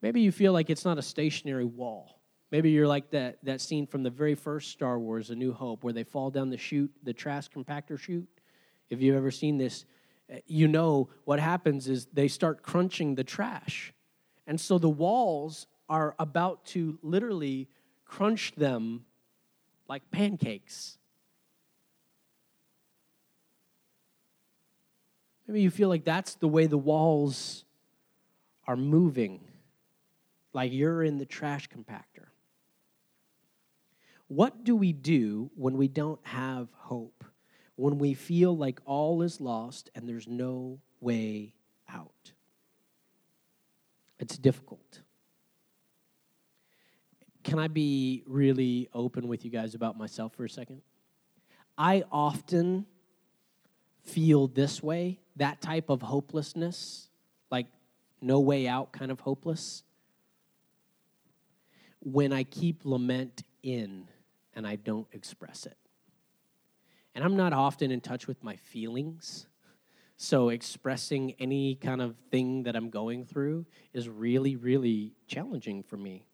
Maybe 0.01 0.21
you 0.21 0.31
feel 0.31 0.53
like 0.53 0.69
it's 0.69 0.85
not 0.85 0.97
a 0.97 1.01
stationary 1.01 1.65
wall. 1.65 2.21
Maybe 2.51 2.71
you're 2.71 2.87
like 2.87 3.09
that, 3.11 3.43
that 3.43 3.59
scene 3.59 3.85
from 3.87 4.03
the 4.03 4.09
very 4.09 4.35
first 4.35 4.71
Star 4.71 4.97
Wars, 4.99 5.31
A 5.31 5.35
New 5.35 5.51
Hope, 5.51 5.83
where 5.83 5.93
they 5.93 6.03
fall 6.03 6.29
down 6.31 6.49
the 6.49 6.57
chute, 6.57 6.91
the 7.03 7.13
trash 7.13 7.49
compactor 7.49 7.99
chute. 7.99 8.27
If 8.89 9.01
you've 9.01 9.15
ever 9.15 9.31
seen 9.31 9.57
this, 9.57 9.85
eh, 10.29 10.39
you 10.47 10.67
know 10.67 11.09
what 11.25 11.39
happens 11.39 11.87
is 11.87 12.07
they 12.13 12.27
start 12.27 12.63
crunching 12.63 13.15
the 13.15 13.23
trash. 13.23 13.93
And 14.45 14.59
so 14.59 14.77
the 14.77 14.89
walls 14.89 15.67
are 15.89 16.15
about 16.19 16.65
to 16.65 16.97
literally 17.01 17.67
crunch 18.05 18.53
them 18.55 19.05
like 19.87 20.09
pancakes. 20.11 20.97
Maybe 25.47 25.61
you 25.61 25.71
feel 25.71 25.87
like 25.87 26.03
that's 26.03 26.35
the 26.35 26.47
way 26.47 26.67
the 26.67 26.77
walls 26.77 27.63
are 28.67 28.75
moving, 28.75 29.39
like 30.51 30.73
you're 30.73 31.03
in 31.03 31.17
the 31.17 31.25
trash 31.25 31.69
compactor. 31.69 32.27
What 34.27 34.65
do 34.65 34.75
we 34.75 34.91
do 34.91 35.49
when 35.55 35.77
we 35.77 35.87
don't 35.87 36.19
have 36.23 36.67
hope? 36.73 37.16
When 37.77 37.99
we 37.99 38.13
feel 38.13 38.57
like 38.57 38.81
all 38.85 39.21
is 39.21 39.39
lost 39.39 39.89
and 39.95 40.09
there's 40.09 40.27
no 40.27 40.79
way 40.99 41.53
out. 41.87 42.33
It's 44.19 44.37
difficult. 44.37 45.01
Can 47.43 47.59
I 47.59 47.67
be 47.67 48.23
really 48.25 48.89
open 48.93 49.27
with 49.27 49.45
you 49.45 49.51
guys 49.51 49.75
about 49.75 49.97
myself 49.97 50.33
for 50.33 50.43
a 50.43 50.49
second? 50.49 50.81
I 51.77 52.03
often 52.11 52.87
feel 54.03 54.47
this 54.47 54.81
way, 54.81 55.19
that 55.35 55.61
type 55.61 55.89
of 55.89 56.01
hopelessness, 56.01 57.09
like 57.51 57.67
no 58.21 58.39
way 58.39 58.67
out 58.67 58.91
kind 58.91 59.11
of 59.11 59.19
hopeless, 59.19 59.83
when 62.01 62.33
I 62.33 62.43
keep 62.43 62.85
lament 62.85 63.43
in 63.61 64.07
and 64.55 64.65
I 64.65 64.77
don't 64.77 65.07
express 65.11 65.67
it. 65.67 65.77
And 67.17 67.25
I'm 67.25 67.35
not 67.35 67.51
often 67.51 67.89
in 67.89 67.99
touch 67.99 68.27
with 68.27 68.43
my 68.43 68.57
feelings. 68.57 69.47
So 70.17 70.49
expressing 70.49 71.33
any 71.39 71.73
kind 71.73 71.99
of 71.99 72.15
thing 72.29 72.61
that 72.61 72.75
I'm 72.75 72.91
going 72.91 73.25
through 73.25 73.65
is 73.91 74.07
really, 74.07 74.55
really 74.55 75.15
challenging 75.25 75.81
for 75.81 75.97
me. 75.97 76.27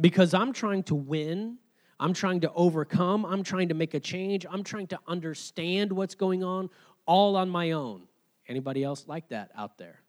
Because 0.00 0.32
I'm 0.32 0.54
trying 0.54 0.84
to 0.84 0.94
win, 0.94 1.58
I'm 2.00 2.14
trying 2.14 2.40
to 2.40 2.52
overcome, 2.54 3.26
I'm 3.26 3.42
trying 3.42 3.68
to 3.68 3.74
make 3.74 3.92
a 3.92 4.00
change, 4.00 4.46
I'm 4.50 4.64
trying 4.64 4.86
to 4.86 4.98
understand 5.06 5.92
what's 5.92 6.14
going 6.14 6.42
on 6.42 6.70
all 7.04 7.36
on 7.36 7.50
my 7.50 7.72
own. 7.72 8.04
Anybody 8.48 8.82
else 8.82 9.04
like 9.06 9.28
that 9.28 9.50
out 9.54 9.76
there? 9.76 10.00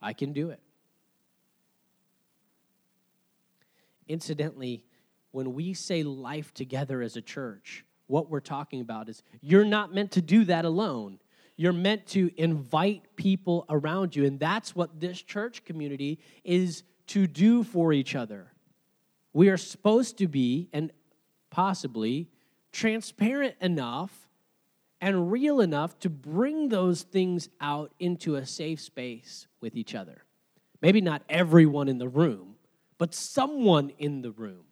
I 0.00 0.14
can 0.14 0.32
do 0.32 0.48
it. 0.48 0.62
Incidentally, 4.08 4.86
when 5.30 5.52
we 5.52 5.74
say 5.74 6.02
life 6.02 6.54
together 6.54 7.02
as 7.02 7.16
a 7.16 7.22
church, 7.22 7.84
what 8.06 8.30
we're 8.30 8.40
talking 8.40 8.80
about 8.80 9.08
is 9.08 9.22
you're 9.40 9.64
not 9.64 9.94
meant 9.94 10.12
to 10.12 10.22
do 10.22 10.44
that 10.44 10.64
alone. 10.64 11.18
You're 11.56 11.72
meant 11.72 12.06
to 12.08 12.30
invite 12.36 13.16
people 13.16 13.64
around 13.68 14.16
you. 14.16 14.24
And 14.24 14.38
that's 14.40 14.74
what 14.74 15.00
this 15.00 15.22
church 15.22 15.64
community 15.64 16.18
is 16.42 16.82
to 17.08 17.26
do 17.26 17.62
for 17.62 17.92
each 17.92 18.14
other. 18.14 18.52
We 19.32 19.48
are 19.48 19.56
supposed 19.56 20.18
to 20.18 20.28
be, 20.28 20.68
and 20.72 20.90
possibly, 21.50 22.28
transparent 22.72 23.54
enough 23.60 24.10
and 25.00 25.30
real 25.30 25.60
enough 25.60 25.98
to 26.00 26.10
bring 26.10 26.68
those 26.68 27.02
things 27.02 27.48
out 27.60 27.92
into 27.98 28.36
a 28.36 28.46
safe 28.46 28.80
space 28.80 29.46
with 29.60 29.76
each 29.76 29.94
other. 29.94 30.24
Maybe 30.80 31.00
not 31.00 31.22
everyone 31.28 31.88
in 31.88 31.98
the 31.98 32.08
room, 32.08 32.56
but 32.98 33.14
someone 33.14 33.90
in 33.98 34.22
the 34.22 34.30
room. 34.30 34.64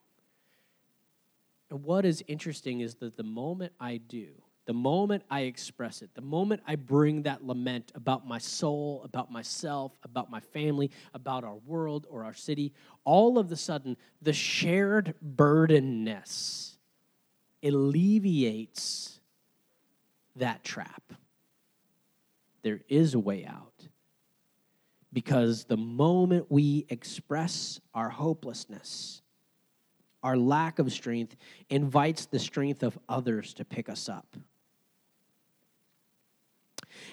And 1.73 1.83
what 1.85 2.05
is 2.05 2.23
interesting 2.29 2.83
is 2.83 2.97
that 2.97 3.17
the 3.17 3.23
moment 3.23 3.73
I 3.81 3.97
do, 3.97 4.27
the 4.67 4.75
moment 4.75 5.23
I 5.31 5.41
express 5.45 6.03
it, 6.03 6.11
the 6.15 6.21
moment 6.21 6.61
I 6.67 6.77
bring 6.77 7.23
that 7.23 7.47
lament 7.47 7.93
about 7.95 8.27
my 8.29 8.37
soul, 8.37 9.01
about 9.05 9.33
myself, 9.33 9.93
about 10.03 10.31
my 10.31 10.41
family, 10.41 10.91
about 11.15 11.45
our 11.45 11.55
world 11.55 12.07
or 12.11 12.27
our 12.27 12.35
city, 12.35 12.75
all 13.07 13.39
of 13.39 13.51
a 13.51 13.57
sudden, 13.57 13.97
the 14.21 14.35
shared 14.35 15.15
burdenness 15.23 16.77
alleviates 17.65 19.19
that 20.37 20.63
trap. 20.65 21.15
There 22.61 22.83
is 22.87 23.15
a 23.15 23.19
way 23.19 23.47
out. 23.47 23.89
Because 25.11 25.65
the 25.65 25.79
moment 25.79 26.49
we 26.51 26.85
express 26.91 27.81
our 27.95 28.11
hopelessness, 28.11 29.22
our 30.23 30.37
lack 30.37 30.79
of 30.79 30.93
strength 30.93 31.37
invites 31.71 32.27
the 32.27 32.39
strength 32.39 32.83
of 32.83 32.99
others 33.09 33.55
to 33.55 33.65
pick 33.65 33.89
us 33.89 34.09
up. 34.09 34.37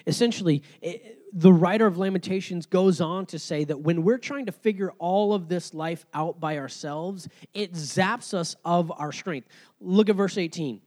Essentially, 0.06 0.62
it, 0.80 1.18
the 1.32 1.52
writer 1.52 1.86
of 1.86 1.98
Lamentations 1.98 2.66
goes 2.66 3.00
on 3.00 3.26
to 3.26 3.38
say 3.38 3.64
that 3.64 3.80
when 3.80 4.02
we're 4.02 4.18
trying 4.18 4.46
to 4.46 4.52
figure 4.52 4.92
all 4.98 5.32
of 5.32 5.48
this 5.48 5.74
life 5.74 6.04
out 6.12 6.40
by 6.40 6.58
ourselves, 6.58 7.28
it 7.54 7.72
zaps 7.72 8.34
us 8.34 8.56
of 8.64 8.92
our 8.96 9.12
strength. 9.12 9.48
Look 9.80 10.08
at 10.08 10.16
verse 10.16 10.36
18. 10.36 10.80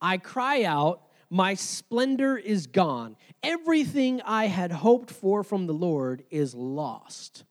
I 0.00 0.18
cry 0.18 0.64
out, 0.64 1.02
my 1.30 1.54
splendor 1.54 2.36
is 2.36 2.66
gone. 2.66 3.16
Everything 3.42 4.20
I 4.22 4.46
had 4.46 4.70
hoped 4.70 5.10
for 5.10 5.42
from 5.42 5.66
the 5.66 5.72
Lord 5.72 6.24
is 6.30 6.54
lost. 6.54 7.44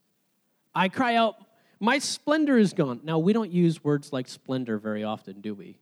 I 0.75 0.89
cry 0.89 1.15
out, 1.15 1.36
My 1.84 1.98
splendor 1.98 2.60
is 2.60 2.74
gone. 2.74 3.02
Now, 3.04 3.18
we 3.18 3.34
don't 3.34 3.52
use 3.52 3.84
words 3.84 4.14
like 4.14 4.28
splendor 4.28 4.78
very 4.78 5.04
often, 5.04 5.42
do 5.42 5.56
we? 5.56 5.80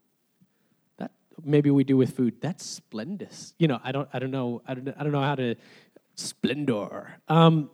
That 0.98 1.12
maybe 1.44 1.70
we 1.72 1.84
do 1.84 1.98
with 1.98 2.16
food. 2.16 2.36
That's 2.40 2.66
splendous. 2.66 3.54
You 3.60 3.68
know, 3.68 3.82
I 3.84 3.92
don't, 3.92 4.08
I 4.14 4.20
don't 4.20 4.32
know, 4.32 4.62
I 4.66 4.76
don't, 4.76 4.88
I 4.98 5.04
don't 5.04 5.12
know 5.12 5.22
how 5.22 5.36
to 5.36 5.56
splendor. 6.16 7.20
Um, 7.28 7.70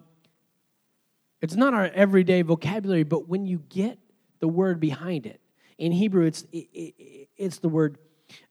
it's 1.39 1.55
not 1.55 1.75
our 1.75 1.86
everyday 1.86 2.41
vocabulary, 2.41 3.03
but 3.03 3.29
when 3.29 3.46
you 3.46 3.60
get 3.70 4.00
the 4.39 4.48
word 4.48 4.79
behind 4.79 5.27
it, 5.27 5.39
in 5.77 5.91
Hebrew, 5.91 6.25
it's 6.25 6.41
it, 6.51 6.67
it, 6.74 7.29
it's 7.38 7.60
the 7.60 7.70
word 7.70 8.00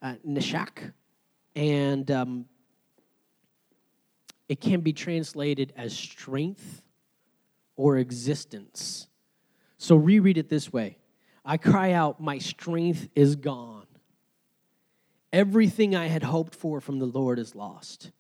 uh, 0.01 0.15
neshak, 0.25 0.93
and 1.57 2.09
um, 2.13 2.45
it 4.49 4.61
can 4.61 4.83
be 4.83 4.93
translated 4.93 5.73
as 5.77 5.97
strength 5.97 6.83
or 7.75 7.97
existence. 7.97 9.09
So 9.85 9.97
reread 9.97 10.39
it 10.39 10.49
this 10.49 10.73
way 10.73 10.97
I 11.45 11.59
cry 11.59 11.93
out, 11.93 12.19
My 12.19 12.39
strength 12.39 13.07
is 13.15 13.37
gone. 13.37 13.87
Everything 15.31 15.95
I 15.95 16.07
had 16.07 16.23
hoped 16.23 16.55
for 16.55 16.81
from 16.81 17.01
the 17.01 17.05
Lord 17.05 17.39
is 17.39 17.55
lost. 17.55 18.11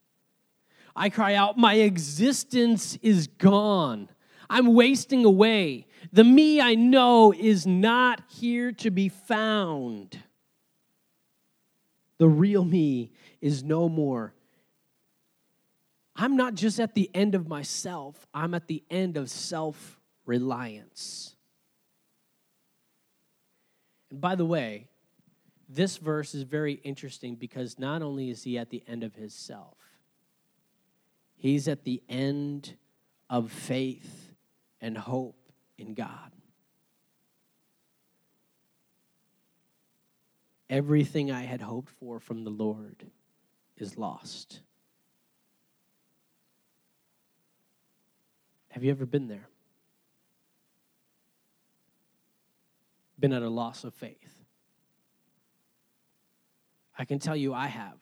I 0.94 1.08
cry 1.08 1.34
out, 1.34 1.56
My 1.56 1.76
existence 1.76 2.98
is 3.00 3.28
gone. 3.28 4.10
I'm 4.50 4.74
wasting 4.74 5.24
away. 5.24 5.86
The 6.12 6.22
me 6.22 6.60
I 6.60 6.74
know 6.74 7.32
is 7.32 7.66
not 7.66 8.20
here 8.28 8.70
to 8.72 8.90
be 8.90 9.08
found. 9.08 10.18
The 12.18 12.28
real 12.28 12.66
me 12.66 13.10
is 13.40 13.64
no 13.64 13.88
more. 13.88 14.34
I'm 16.14 16.36
not 16.36 16.56
just 16.56 16.78
at 16.78 16.94
the 16.94 17.10
end 17.14 17.34
of 17.34 17.48
myself, 17.48 18.26
I'm 18.34 18.52
at 18.52 18.66
the 18.66 18.84
end 18.90 19.16
of 19.16 19.30
self 19.30 19.98
reliance. 20.26 21.33
By 24.20 24.34
the 24.34 24.44
way, 24.44 24.88
this 25.68 25.96
verse 25.96 26.34
is 26.34 26.42
very 26.42 26.74
interesting 26.74 27.34
because 27.36 27.78
not 27.78 28.02
only 28.02 28.30
is 28.30 28.44
he 28.44 28.58
at 28.58 28.70
the 28.70 28.82
end 28.86 29.02
of 29.02 29.14
his 29.14 29.34
self, 29.34 29.76
he's 31.36 31.68
at 31.68 31.84
the 31.84 32.02
end 32.08 32.76
of 33.28 33.50
faith 33.50 34.34
and 34.80 34.96
hope 34.96 35.48
in 35.78 35.94
God. 35.94 36.30
Everything 40.70 41.30
I 41.30 41.42
had 41.42 41.60
hoped 41.60 41.90
for 41.90 42.20
from 42.20 42.44
the 42.44 42.50
Lord 42.50 43.06
is 43.76 43.98
lost. 43.98 44.60
Have 48.70 48.82
you 48.82 48.90
ever 48.90 49.06
been 49.06 49.28
there? 49.28 49.48
Been 53.24 53.32
at 53.32 53.40
a 53.40 53.48
loss 53.48 53.84
of 53.84 53.94
faith? 53.94 54.44
I 56.98 57.06
can 57.06 57.18
tell 57.18 57.34
you 57.34 57.54
I 57.54 57.68
have. 57.68 57.96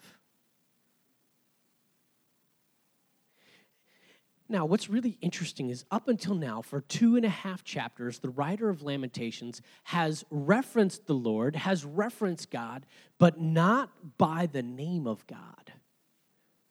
Now, 4.48 4.64
what's 4.64 4.90
really 4.90 5.18
interesting 5.20 5.70
is 5.70 5.84
up 5.92 6.08
until 6.08 6.34
now, 6.34 6.60
for 6.60 6.80
two 6.80 7.14
and 7.14 7.24
a 7.24 7.28
half 7.28 7.62
chapters, 7.62 8.18
the 8.18 8.30
writer 8.30 8.68
of 8.68 8.82
Lamentations 8.82 9.62
has 9.84 10.24
referenced 10.28 11.06
the 11.06 11.14
Lord, 11.14 11.54
has 11.54 11.85
referenced 11.85 12.50
God, 12.50 12.85
but 13.18 13.40
not 13.40 13.90
by 14.18 14.46
the 14.46 14.64
name 14.64 15.06
of 15.06 15.24
God, 15.28 15.72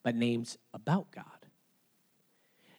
but 0.03 0.13
names 0.13 0.57
about 0.73 1.09
God. 1.13 1.40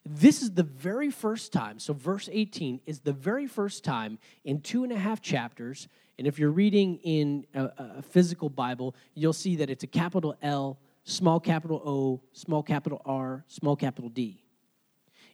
This 0.05 0.41
is 0.41 0.51
the 0.51 0.63
very 0.63 1.09
first 1.09 1.53
time, 1.53 1.79
so 1.79 1.93
verse 1.93 2.27
18 2.31 2.81
is 2.85 2.99
the 2.99 3.13
very 3.13 3.47
first 3.47 3.85
time 3.85 4.19
in 4.43 4.59
two 4.59 4.83
and 4.83 4.91
a 4.91 4.97
half 4.97 5.21
chapters. 5.21 5.87
And 6.17 6.27
if 6.27 6.37
you're 6.37 6.51
reading 6.51 6.99
in 7.03 7.45
a, 7.53 7.69
a 7.77 8.01
physical 8.01 8.49
Bible, 8.49 8.95
you'll 9.15 9.31
see 9.31 9.55
that 9.57 9.69
it's 9.69 9.83
a 9.83 9.87
capital 9.87 10.35
L, 10.41 10.77
small 11.05 11.39
capital 11.39 11.81
O, 11.85 12.21
small 12.33 12.63
capital 12.63 13.01
R, 13.05 13.45
small 13.47 13.77
capital 13.77 14.09
D. 14.09 14.43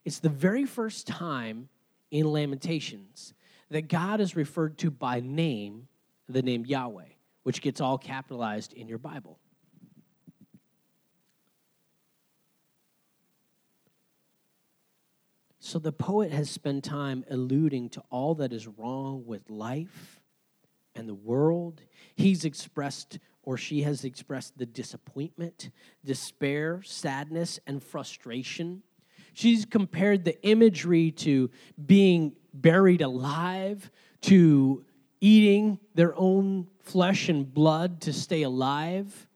It's 0.05 0.19
the 0.19 0.29
very 0.29 0.65
first 0.65 1.07
time 1.07 1.69
in 2.11 2.31
Lamentations 2.31 3.33
that 3.69 3.87
God 3.87 4.21
is 4.21 4.35
referred 4.35 4.77
to 4.79 4.91
by 4.91 5.19
name, 5.19 5.87
the 6.27 6.41
name 6.43 6.65
Yahweh, 6.65 7.03
which 7.43 7.61
gets 7.61 7.81
all 7.81 7.97
capitalized 7.97 8.73
in 8.73 8.87
your 8.87 8.97
Bible. 8.99 9.39
So 15.69 15.77
the 15.77 15.91
poet 15.91 16.31
has 16.31 16.49
spent 16.49 16.83
time 16.83 17.23
alluding 17.29 17.89
to 17.89 18.03
all 18.09 18.35
that 18.35 18.51
is 18.51 18.67
wrong 18.67 19.25
with 19.25 19.49
life 19.49 20.19
and 20.95 21.07
the 21.07 21.13
world. 21.13 21.81
He's 22.15 22.43
expressed 22.43 23.19
or 23.43 23.55
she 23.55 23.83
has 23.83 24.03
expressed 24.03 24.57
the 24.57 24.65
disappointment, 24.65 25.69
despair, 26.03 26.81
sadness, 26.83 27.59
and 27.67 27.83
frustration 27.83 28.83
She's 29.33 29.65
compared 29.65 30.25
the 30.25 30.41
imagery 30.43 31.11
to 31.11 31.49
being 31.85 32.33
buried 32.53 33.01
alive, 33.01 33.89
to 34.23 34.83
eating 35.21 35.79
their 35.95 36.13
own 36.17 36.67
flesh 36.81 37.29
and 37.29 37.53
blood 37.53 38.01
to 38.01 38.11
stay 38.11 38.43
alive. 38.43 39.27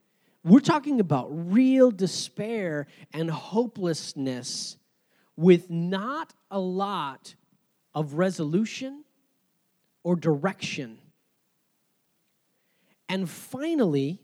We're 0.43 0.59
talking 0.59 0.99
about 0.99 1.27
real 1.29 1.91
despair 1.91 2.87
and 3.13 3.29
hopelessness 3.29 4.77
with 5.35 5.69
not 5.69 6.33
a 6.51 6.59
lot 6.59 7.35
of 7.93 8.13
resolution 8.15 9.03
or 10.03 10.15
direction. 10.15 10.97
And 13.09 13.29
finally, 13.29 14.19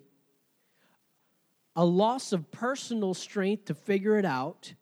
a 1.75 1.85
loss 1.85 2.33
of 2.33 2.51
personal 2.51 3.13
strength 3.13 3.65
to 3.65 3.73
figure 3.73 4.17
it 4.17 4.25
out 4.25 4.73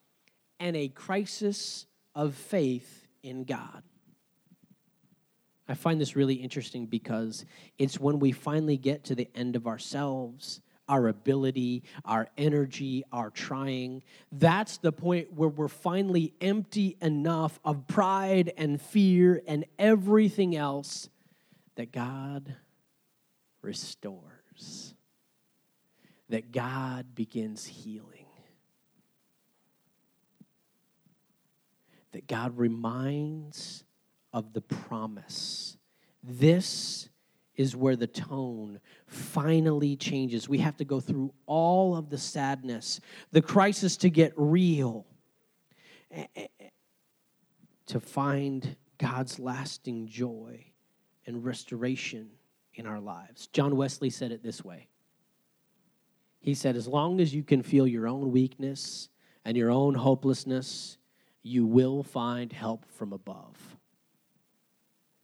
and 0.60 0.76
a 0.76 0.88
crisis 0.88 1.86
of 2.16 2.34
faith 2.34 3.08
in 3.22 3.44
God. 3.44 3.84
I 5.70 5.74
find 5.74 6.00
this 6.00 6.16
really 6.16 6.36
interesting 6.36 6.86
because 6.86 7.46
it's 7.78 8.00
when 8.00 8.20
we 8.20 8.32
finally 8.32 8.78
get 8.78 9.04
to 9.06 9.16
the 9.16 9.28
end 9.36 9.56
of 9.56 9.68
ourselves, 9.68 10.62
our 10.88 11.08
ability, 11.08 11.84
our 12.06 12.28
energy, 12.38 13.04
our 13.12 13.30
trying. 13.30 14.04
That's 14.32 14.78
the 14.78 14.92
point 14.92 15.34
where 15.34 15.50
we're 15.50 15.68
finally 15.68 16.34
empty 16.42 16.98
enough 17.02 17.60
of 17.66 17.88
pride 17.88 18.54
and 18.58 18.82
fear 18.82 19.42
and 19.48 19.66
everything 19.78 20.56
else 20.56 21.10
that 21.76 21.92
God 21.92 22.56
restores, 23.62 24.94
that 26.30 26.52
God 26.52 27.14
begins 27.16 27.66
healing. 27.66 28.18
that 32.18 32.26
God 32.26 32.58
reminds 32.58 33.84
of 34.34 34.54
the 34.54 34.62
promise. 34.62 35.78
This 36.24 37.10
is 37.58 37.76
where 37.76 37.96
the 37.96 38.08
tone 38.08 38.80
finally 39.08 39.96
changes. 39.96 40.48
We 40.48 40.60
have 40.60 40.78
to 40.78 40.86
go 40.86 41.00
through 41.00 41.34
all 41.48 41.98
of 41.98 42.10
the 42.10 42.18
sadness, 42.18 43.02
the 43.32 43.42
crisis 43.42 43.98
to 43.98 44.10
get 44.10 44.32
real, 44.38 45.08
to 47.88 48.00
find 48.00 48.76
God's 49.00 49.40
lasting 49.40 50.08
joy 50.08 50.66
and 51.26 51.44
restoration 51.44 52.30
in 52.76 52.86
our 52.86 53.00
lives. 53.00 53.48
John 53.48 53.76
Wesley 53.76 54.12
said 54.12 54.32
it 54.32 54.44
this 54.44 54.64
way 54.64 54.88
He 56.40 56.54
said, 56.54 56.76
As 56.76 56.88
long 56.88 57.20
as 57.20 57.34
you 57.34 57.44
can 57.44 57.64
feel 57.64 57.88
your 57.88 58.08
own 58.08 58.32
weakness 58.32 59.10
and 59.44 59.58
your 59.58 59.72
own 59.72 59.96
hopelessness, 59.96 60.98
you 61.42 61.66
will 61.66 62.04
find 62.04 62.54
help 62.54 62.86
from 62.92 63.14
above. 63.14 63.78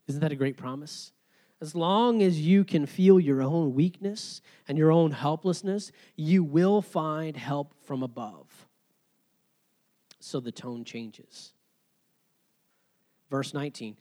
Isn't 0.08 0.20
that 0.20 0.32
a 0.32 0.36
great 0.36 0.56
promise? 0.56 1.12
As 1.64 1.74
long 1.74 2.22
as 2.22 2.42
you 2.42 2.62
can 2.62 2.84
feel 2.84 3.18
your 3.18 3.40
own 3.40 3.72
weakness 3.72 4.42
and 4.68 4.76
your 4.76 4.92
own 4.92 5.12
helplessness, 5.12 5.92
you 6.14 6.44
will 6.44 6.82
find 6.82 7.38
help 7.38 7.72
from 7.86 8.02
above. 8.02 8.66
So 10.20 10.40
the 10.40 10.52
tone 10.52 10.84
changes. 10.84 11.54
Verse 13.30 13.54
19 13.54 13.96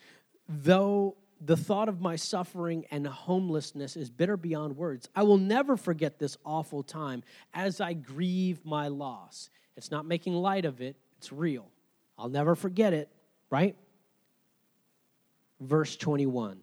Though 0.50 1.16
the 1.40 1.56
thought 1.56 1.88
of 1.88 2.02
my 2.02 2.18
suffering 2.18 2.84
and 2.92 3.08
homelessness 3.08 3.96
is 3.96 4.10
bitter 4.10 4.36
beyond 4.36 4.76
words, 4.76 5.08
I 5.16 5.24
will 5.24 5.38
never 5.38 5.78
forget 5.78 6.20
this 6.20 6.36
awful 6.44 6.84
time 6.84 7.24
as 7.54 7.80
I 7.80 7.94
grieve 7.94 8.60
my 8.66 8.90
loss. 8.90 9.50
It's 9.78 9.90
not 9.90 10.06
making 10.06 10.34
light 10.34 10.66
of 10.66 10.82
it, 10.82 10.98
it's 11.18 11.32
real. 11.32 11.72
I'll 12.18 12.28
never 12.28 12.56
forget 12.56 12.92
it, 12.92 13.08
right? 13.50 13.78
Verse 15.62 15.96
21 15.96 16.63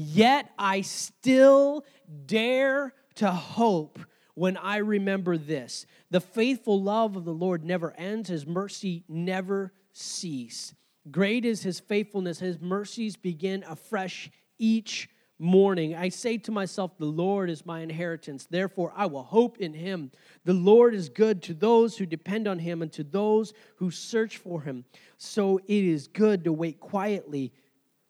Yet 0.00 0.52
I 0.56 0.82
still 0.82 1.84
dare 2.26 2.94
to 3.16 3.32
hope 3.32 3.98
when 4.34 4.56
I 4.56 4.76
remember 4.76 5.36
this. 5.36 5.86
The 6.12 6.20
faithful 6.20 6.80
love 6.80 7.16
of 7.16 7.24
the 7.24 7.34
Lord 7.34 7.64
never 7.64 7.92
ends, 7.98 8.28
his 8.28 8.46
mercy 8.46 9.02
never 9.08 9.72
cease. 9.92 10.72
Great 11.10 11.44
is 11.44 11.64
his 11.64 11.80
faithfulness, 11.80 12.38
his 12.38 12.60
mercies 12.60 13.16
begin 13.16 13.64
afresh 13.66 14.30
each 14.56 15.10
morning. 15.40 15.96
I 15.96 16.10
say 16.10 16.38
to 16.38 16.52
myself, 16.52 16.96
The 16.96 17.04
Lord 17.04 17.50
is 17.50 17.66
my 17.66 17.80
inheritance, 17.80 18.46
therefore 18.48 18.92
I 18.94 19.06
will 19.06 19.24
hope 19.24 19.58
in 19.58 19.74
him. 19.74 20.12
The 20.44 20.54
Lord 20.54 20.94
is 20.94 21.08
good 21.08 21.42
to 21.42 21.54
those 21.54 21.96
who 21.96 22.06
depend 22.06 22.46
on 22.46 22.60
him 22.60 22.82
and 22.82 22.92
to 22.92 23.02
those 23.02 23.52
who 23.78 23.90
search 23.90 24.36
for 24.36 24.62
him. 24.62 24.84
So 25.16 25.58
it 25.58 25.84
is 25.84 26.06
good 26.06 26.44
to 26.44 26.52
wait 26.52 26.78
quietly 26.78 27.52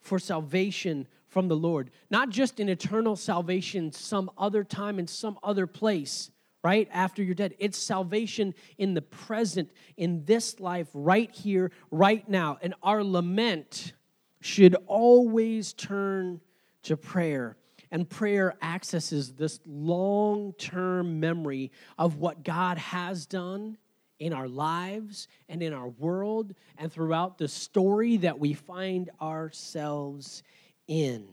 for 0.01 0.19
salvation 0.19 1.07
from 1.27 1.49
the 1.49 1.57
Lord, 1.57 1.91
not 2.11 2.31
just 2.31 2.59
an 2.61 2.69
eternal 2.69 3.17
salvation 3.17 3.93
some 3.93 4.31
other 4.39 4.65
time 4.65 4.99
in 4.99 5.07
some 5.07 5.39
other 5.43 5.67
place, 5.67 6.31
right? 6.65 6.89
After 6.93 7.23
you're 7.23 7.35
dead. 7.35 7.55
It's 7.59 7.79
salvation 7.79 8.55
in 8.79 8.95
the 8.95 9.03
present, 9.03 9.71
in 9.97 10.25
this 10.25 10.59
life, 10.59 10.89
right 10.95 11.35
here, 11.35 11.71
right 11.91 12.29
now. 12.29 12.59
And 12.63 12.75
our 12.83 13.05
lament 13.05 13.93
should 14.41 14.77
always 14.87 15.73
turn 15.73 16.41
to 16.85 16.97
prayer. 16.97 17.57
And 17.91 18.09
prayer 18.09 18.55
accesses 18.61 19.33
this 19.33 19.61
long 19.67 20.53
term 20.55 21.21
memory 21.21 21.73
of 21.99 22.17
what 22.17 22.45
God 22.45 22.79
has 22.79 23.27
done 23.27 23.79
in 24.19 24.33
our 24.33 24.49
lives 24.49 25.29
and 25.49 25.63
in 25.63 25.73
our 25.73 25.89
world 25.89 26.55
and 26.77 26.93
throughout 26.93 27.39
the 27.39 27.49
story 27.49 28.17
that 28.19 28.39
we 28.39 28.53
find 28.53 29.11
ourselves 29.21 30.43
in. 30.87 31.27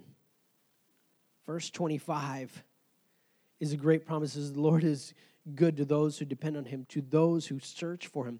Verse 1.45 1.69
25 1.69 2.63
is 3.59 3.73
a 3.73 3.77
great 3.77 4.05
promise. 4.05 4.33
The 4.33 4.59
Lord 4.59 4.83
is 4.83 5.13
good 5.53 5.77
to 5.77 5.85
those 5.85 6.17
who 6.17 6.25
depend 6.25 6.57
on 6.57 6.65
him, 6.65 6.85
to 6.89 7.01
those 7.01 7.45
who 7.45 7.59
search 7.59 8.07
for 8.07 8.25
him. 8.25 8.39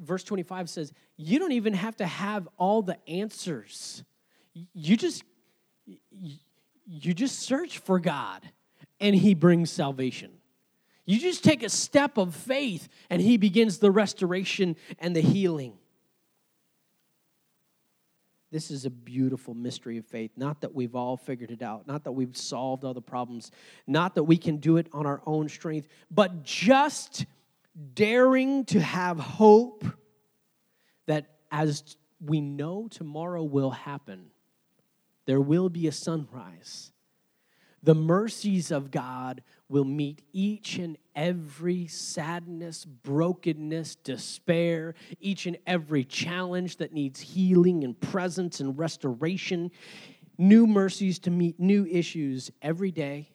Verse 0.00 0.24
25 0.24 0.68
says, 0.68 0.92
You 1.16 1.38
don't 1.38 1.52
even 1.52 1.74
have 1.74 1.96
to 1.96 2.06
have 2.06 2.48
all 2.58 2.82
the 2.82 2.98
answers. 3.08 4.02
You 4.74 4.96
just 4.96 5.22
you 6.86 7.14
just 7.14 7.40
search 7.40 7.78
for 7.78 7.98
God 7.98 8.48
and 9.00 9.14
he 9.14 9.34
brings 9.34 9.70
salvation. 9.70 10.37
You 11.08 11.18
just 11.18 11.42
take 11.42 11.62
a 11.62 11.70
step 11.70 12.18
of 12.18 12.34
faith 12.34 12.86
and 13.08 13.22
He 13.22 13.38
begins 13.38 13.78
the 13.78 13.90
restoration 13.90 14.76
and 14.98 15.16
the 15.16 15.22
healing. 15.22 15.72
This 18.50 18.70
is 18.70 18.84
a 18.84 18.90
beautiful 18.90 19.54
mystery 19.54 19.96
of 19.96 20.04
faith. 20.04 20.32
Not 20.36 20.60
that 20.60 20.74
we've 20.74 20.94
all 20.94 21.16
figured 21.16 21.50
it 21.50 21.62
out, 21.62 21.86
not 21.86 22.04
that 22.04 22.12
we've 22.12 22.36
solved 22.36 22.84
all 22.84 22.92
the 22.92 23.00
problems, 23.00 23.50
not 23.86 24.16
that 24.16 24.24
we 24.24 24.36
can 24.36 24.58
do 24.58 24.76
it 24.76 24.86
on 24.92 25.06
our 25.06 25.22
own 25.24 25.48
strength, 25.48 25.88
but 26.10 26.44
just 26.44 27.24
daring 27.94 28.66
to 28.66 28.78
have 28.78 29.18
hope 29.18 29.86
that 31.06 31.38
as 31.50 31.96
we 32.22 32.42
know 32.42 32.86
tomorrow 32.86 33.42
will 33.42 33.70
happen, 33.70 34.26
there 35.24 35.40
will 35.40 35.70
be 35.70 35.86
a 35.86 35.92
sunrise. 35.92 36.92
The 37.82 37.94
mercies 37.94 38.70
of 38.70 38.90
God 38.90 39.42
will 39.68 39.84
meet 39.84 40.22
each 40.32 40.78
and 40.78 40.96
every 41.14 41.86
sadness, 41.86 42.84
brokenness, 42.84 43.96
despair, 43.96 44.94
each 45.20 45.46
and 45.46 45.58
every 45.66 46.04
challenge 46.04 46.78
that 46.78 46.92
needs 46.92 47.20
healing 47.20 47.84
and 47.84 48.00
presence 48.00 48.60
and 48.60 48.78
restoration. 48.78 49.70
New 50.38 50.66
mercies 50.66 51.18
to 51.18 51.30
meet 51.30 51.58
new 51.60 51.84
issues 51.86 52.50
every 52.62 52.90
day, 52.90 53.28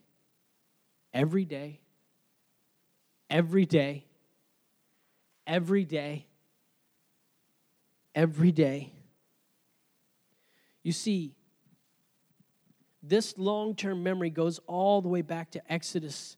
every 1.13 1.45
day, 1.45 1.81
every 3.29 3.65
day, 3.65 4.05
every 5.45 5.85
day, 5.85 6.25
every 8.15 8.51
day. 8.51 8.91
You 10.81 10.91
see, 10.91 11.35
this 13.03 13.37
long 13.37 13.75
term 13.75 14.01
memory 14.01 14.29
goes 14.29 14.59
all 14.65 15.01
the 15.01 15.09
way 15.09 15.21
back 15.21 15.51
to 15.51 15.71
Exodus 15.71 16.37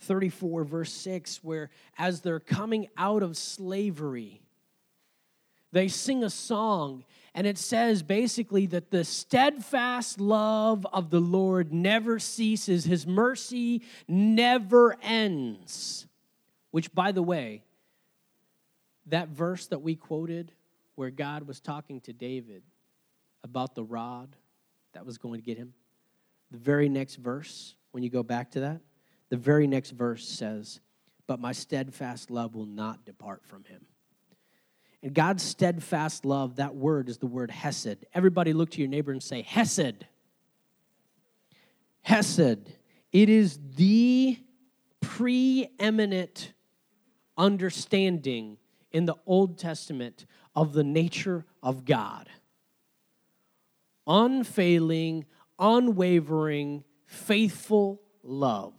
34, 0.00 0.64
verse 0.64 0.92
6, 0.92 1.42
where 1.42 1.70
as 1.98 2.20
they're 2.20 2.38
coming 2.38 2.86
out 2.96 3.22
of 3.22 3.36
slavery, 3.36 4.40
they 5.72 5.88
sing 5.88 6.22
a 6.22 6.30
song, 6.30 7.04
and 7.34 7.46
it 7.46 7.58
says 7.58 8.02
basically 8.02 8.66
that 8.66 8.90
the 8.90 9.04
steadfast 9.04 10.20
love 10.20 10.86
of 10.92 11.10
the 11.10 11.20
Lord 11.20 11.72
never 11.72 12.18
ceases, 12.18 12.84
His 12.84 13.06
mercy 13.06 13.82
never 14.06 14.96
ends. 15.02 16.06
Which, 16.70 16.94
by 16.94 17.12
the 17.12 17.22
way, 17.22 17.62
that 19.06 19.28
verse 19.28 19.66
that 19.68 19.82
we 19.82 19.96
quoted, 19.96 20.52
where 20.94 21.10
God 21.10 21.46
was 21.46 21.60
talking 21.60 22.00
to 22.02 22.12
David 22.12 22.62
about 23.42 23.74
the 23.74 23.84
rod, 23.84 24.36
that 24.96 25.04
was 25.04 25.18
going 25.18 25.38
to 25.38 25.44
get 25.44 25.58
him. 25.58 25.74
The 26.50 26.56
very 26.56 26.88
next 26.88 27.16
verse, 27.16 27.74
when 27.90 28.02
you 28.02 28.08
go 28.08 28.22
back 28.22 28.52
to 28.52 28.60
that, 28.60 28.80
the 29.28 29.36
very 29.36 29.66
next 29.66 29.90
verse 29.90 30.26
says, 30.26 30.80
But 31.26 31.38
my 31.38 31.52
steadfast 31.52 32.30
love 32.30 32.54
will 32.54 32.64
not 32.64 33.04
depart 33.04 33.44
from 33.44 33.64
him. 33.64 33.84
And 35.02 35.12
God's 35.12 35.42
steadfast 35.42 36.24
love, 36.24 36.56
that 36.56 36.74
word 36.74 37.10
is 37.10 37.18
the 37.18 37.26
word 37.26 37.50
hesed. 37.50 38.06
Everybody 38.14 38.54
look 38.54 38.70
to 38.70 38.80
your 38.80 38.88
neighbor 38.88 39.12
and 39.12 39.22
say, 39.22 39.42
Hesed. 39.42 40.06
Hesed. 42.00 42.72
It 43.12 43.28
is 43.28 43.58
the 43.74 44.38
preeminent 45.02 46.54
understanding 47.36 48.56
in 48.92 49.04
the 49.04 49.16
Old 49.26 49.58
Testament 49.58 50.24
of 50.54 50.72
the 50.72 50.84
nature 50.84 51.44
of 51.62 51.84
God 51.84 52.30
unfailing, 54.06 55.24
unwavering, 55.58 56.84
faithful 57.06 58.00
love. 58.22 58.74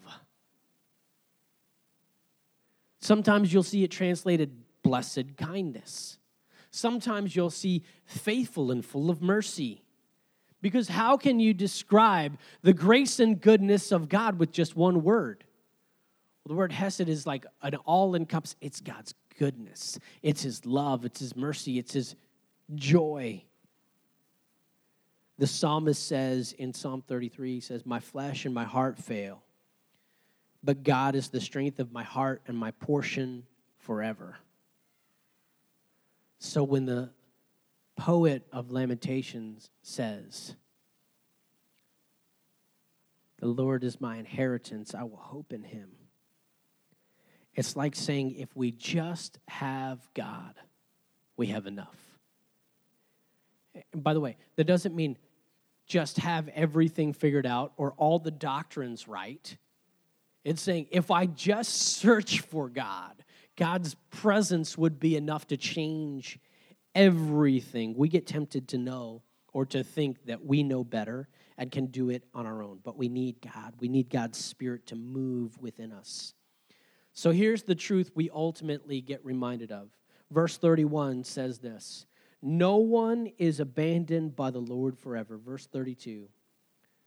Sometimes 3.00 3.54
you'll 3.54 3.63
see 3.63 3.84
it 3.84 3.92
translated 3.92 4.52
blessed 4.84 5.38
kindness. 5.38 6.18
Sometimes 6.72 7.36
you'll 7.36 7.50
see 7.50 7.84
faithful 8.06 8.72
and 8.72 8.86
full 8.86 9.10
of 9.10 9.22
mercy. 9.22 9.84
Because 10.62 10.90
how 10.90 11.18
can 11.18 11.40
you 11.40 11.54
describe 11.54 12.38
the 12.62 12.74
grace 12.74 13.20
and 13.20 13.40
goodness 13.40 13.92
of 13.92 14.10
God 14.10 14.40
with 14.40 14.52
just 14.52 14.76
one 14.76 15.04
word? 15.04 15.44
Well, 16.44 16.54
the 16.54 16.58
word 16.58 16.72
Hesed 16.72 17.08
is 17.08 17.28
like 17.28 17.46
an 17.62 17.76
all 17.86 18.16
encompass, 18.16 18.56
it's 18.60 18.82
God's 18.82 19.13
goodness, 19.38 20.00
it's 20.22 20.42
His 20.42 20.66
love, 20.66 21.06
it's 21.06 21.20
His 21.20 21.36
mercy, 21.36 21.78
it's 21.78 21.94
His 21.94 22.16
joy. 22.76 23.44
The 25.39 25.47
psalmist 25.47 26.08
says 26.08 26.54
in 26.54 26.73
Psalm 26.73 27.04
33, 27.08 27.56
he 27.56 27.60
says, 27.60 27.86
My 27.86 28.00
flesh 28.00 28.45
and 28.45 28.56
my 28.56 28.63
heart 28.63 28.97
fail, 28.97 29.43
but 30.63 30.84
God 30.84 31.15
is 31.15 31.30
the 31.30 31.41
strength 31.41 31.80
of 31.80 31.91
my 31.91 32.04
heart 32.04 32.41
and 32.47 32.58
my 32.58 32.71
portion 32.71 33.43
forever. 33.78 34.38
So 36.39 36.63
when 36.63 36.86
the 36.86 37.12
poet 37.95 38.47
of 38.52 38.71
Lamentations 38.71 39.69
says, 39.84 40.56
The 43.39 43.47
Lord 43.47 43.84
is 43.84 44.02
my 44.02 44.17
inheritance, 44.17 44.95
I 44.95 45.04
will 45.04 45.17
hope 45.17 45.54
in 45.54 45.63
him. 45.63 45.89
It's 47.54 47.76
like 47.76 47.95
saying, 47.95 48.36
if 48.36 48.56
we 48.56 48.71
just 48.71 49.39
have 49.47 50.00
God, 50.13 50.54
we 51.38 51.47
have 51.47 51.65
enough. 51.65 51.97
And 53.93 54.04
by 54.04 54.13
the 54.13 54.19
way, 54.19 54.38
that 54.56 54.65
doesn't 54.65 54.95
mean 54.95 55.17
just 55.88 56.17
have 56.17 56.50
everything 56.50 57.13
figured 57.13 57.45
out 57.45 57.73
or 57.78 57.93
all 57.97 58.19
the 58.19 58.32
doctrines 58.32 59.08
right. 59.08 59.58
It's 60.43 60.62
saying 60.62 60.88
if 60.91 61.10
I 61.12 61.26
just 61.26 61.73
search 61.97 62.41
for 62.41 62.69
God, 62.69 63.13
God's 63.56 63.95
presence 64.12 64.78
would 64.78 65.00
be 65.00 65.15
enough 65.15 65.47
to 65.47 65.58
change 65.58 66.39
everything. 66.93 67.95
We 67.97 68.10
get 68.10 68.28
tempted 68.28 68.67
to 68.69 68.78
know 68.78 69.23
or 69.54 69.65
to 69.67 69.84
think 69.84 70.26
that 70.26 70.45
we 70.45 70.63
know 70.63 70.84
better 70.84 71.28
and 71.58 71.71
can 71.71 71.88
do 71.88 72.10
it 72.10 72.23
on 72.34 72.45
our 72.45 72.62
own, 72.62 72.80
but 72.84 72.97
we 72.97 73.10
need 73.10 73.38
God. 73.41 73.73
We 73.80 73.88
need 73.88 74.10
God's 74.10 74.38
Spirit 74.38 74.86
to 74.88 74.95
move 74.95 75.58
within 75.60 75.91
us. 75.91 76.34
So 77.13 77.32
here's 77.32 77.63
the 77.63 77.73
truth 77.73 78.12
we 78.13 78.30
ultimately 78.30 79.02
get 79.02 79.26
reminded 79.26 79.71
of. 79.71 79.89
Verse 80.30 80.58
31 80.58 81.23
says 81.23 81.58
this 81.58 82.06
no 82.41 82.78
one 82.78 83.32
is 83.38 83.60
abandoned 83.60 84.36
by 84.36 84.52
the 84.52 84.60
Lord 84.60 84.97
forever. 84.97 85.38
Verse 85.38 85.65
32. 85.65 86.28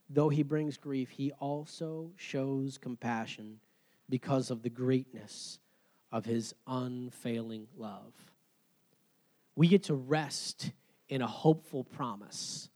Though 0.09 0.29
he 0.29 0.43
brings 0.43 0.77
grief, 0.77 1.09
he 1.09 1.31
also 1.33 2.11
shows 2.17 2.77
compassion 2.77 3.59
because 4.09 4.51
of 4.51 4.61
the 4.61 4.69
greatness 4.69 5.59
of 6.11 6.25
his 6.25 6.53
unfailing 6.67 7.67
love. 7.77 8.13
We 9.55 9.67
get 9.67 9.83
to 9.83 9.95
rest 9.95 10.71
in 11.07 11.21
a 11.21 11.27
hopeful 11.27 11.85
promise. 11.85 12.69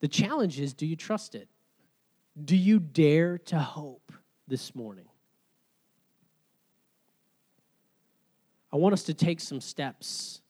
The 0.00 0.08
challenge 0.08 0.60
is 0.60 0.74
do 0.74 0.86
you 0.86 0.96
trust 0.96 1.34
it? 1.34 1.48
Do 2.42 2.56
you 2.56 2.78
dare 2.78 3.38
to 3.38 3.58
hope 3.58 4.12
this 4.46 4.74
morning? 4.74 5.06
I 8.72 8.76
want 8.76 8.92
us 8.92 9.02
to 9.04 9.14
take 9.14 9.40
some 9.40 9.60
steps 9.60 10.40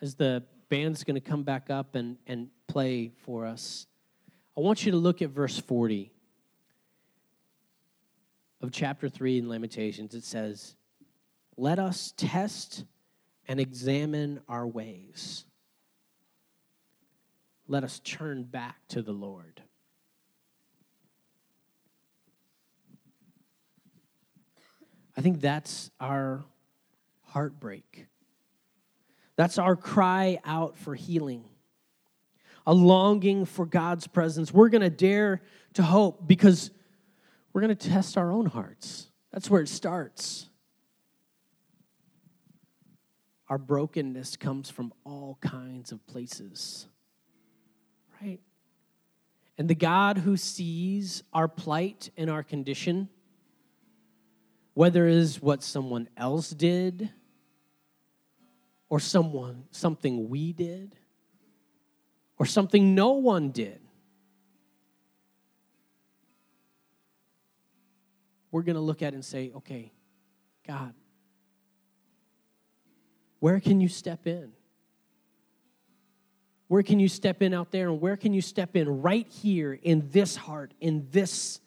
as 0.00 0.14
the 0.14 0.42
band's 0.68 1.04
going 1.04 1.14
to 1.14 1.20
come 1.20 1.42
back 1.42 1.68
up 1.68 1.94
and, 1.94 2.16
and 2.26 2.48
play 2.66 3.12
for 3.24 3.44
us. 3.44 3.86
I 4.56 4.60
want 4.60 4.86
you 4.86 4.92
to 4.92 4.98
look 4.98 5.20
at 5.20 5.30
verse 5.30 5.58
40 5.58 6.10
of 8.62 8.72
chapter 8.72 9.08
3 9.08 9.38
in 9.38 9.48
Lamentations. 9.48 10.14
It 10.14 10.24
says, 10.24 10.74
Let 11.56 11.78
us 11.78 12.14
test 12.16 12.84
and 13.46 13.60
examine 13.60 14.40
our 14.48 14.66
ways. 14.66 15.44
Let 17.68 17.84
us 17.84 18.00
turn 18.00 18.44
back 18.44 18.76
to 18.88 19.02
the 19.02 19.12
Lord. 19.12 19.62
I 25.16 25.20
think 25.20 25.40
that's 25.40 25.90
our 26.00 26.44
heartbreak. 27.30 28.06
That's 29.36 29.56
our 29.56 29.76
cry 29.76 30.38
out 30.44 30.76
for 30.76 30.94
healing, 30.94 31.44
a 32.66 32.74
longing 32.74 33.46
for 33.46 33.64
God's 33.64 34.06
presence. 34.06 34.52
We're 34.52 34.68
going 34.68 34.82
to 34.82 34.90
dare 34.90 35.40
to 35.74 35.82
hope 35.82 36.26
because 36.26 36.70
we're 37.52 37.62
going 37.62 37.74
to 37.74 37.88
test 37.88 38.18
our 38.18 38.30
own 38.30 38.46
hearts. 38.46 39.06
That's 39.32 39.48
where 39.48 39.62
it 39.62 39.68
starts. 39.68 40.48
Our 43.48 43.58
brokenness 43.58 44.36
comes 44.36 44.68
from 44.68 44.92
all 45.04 45.38
kinds 45.40 45.90
of 45.90 46.06
places, 46.06 46.86
right? 48.20 48.40
And 49.56 49.68
the 49.68 49.74
God 49.74 50.18
who 50.18 50.36
sees 50.36 51.22
our 51.32 51.48
plight 51.48 52.10
and 52.16 52.28
our 52.28 52.42
condition, 52.42 53.08
whether 54.74 55.06
it 55.08 55.14
is 55.14 55.40
what 55.40 55.62
someone 55.62 56.08
else 56.16 56.50
did 56.50 57.10
or 58.90 59.00
someone 59.00 59.64
something 59.70 60.28
we 60.28 60.52
did 60.52 60.94
or 62.38 62.44
something 62.44 62.94
no 62.94 63.12
one 63.12 63.50
did 63.50 63.80
we're 68.50 68.62
going 68.62 68.74
to 68.74 68.82
look 68.82 69.00
at 69.00 69.14
and 69.14 69.24
say 69.24 69.50
okay 69.54 69.90
god 70.66 70.92
where 73.40 73.58
can 73.58 73.80
you 73.80 73.88
step 73.88 74.26
in? 74.26 74.52
Where 76.68 76.82
can 76.84 77.00
you 77.00 77.08
step 77.08 77.42
in 77.42 77.52
out 77.52 77.72
there 77.72 77.88
and 77.88 78.00
where 78.00 78.16
can 78.16 78.32
you 78.32 78.42
step 78.42 78.76
in 78.76 79.02
right 79.02 79.26
here 79.26 79.72
in 79.82 80.08
this 80.10 80.36
heart 80.36 80.72
in 80.80 81.08
this 81.10 81.60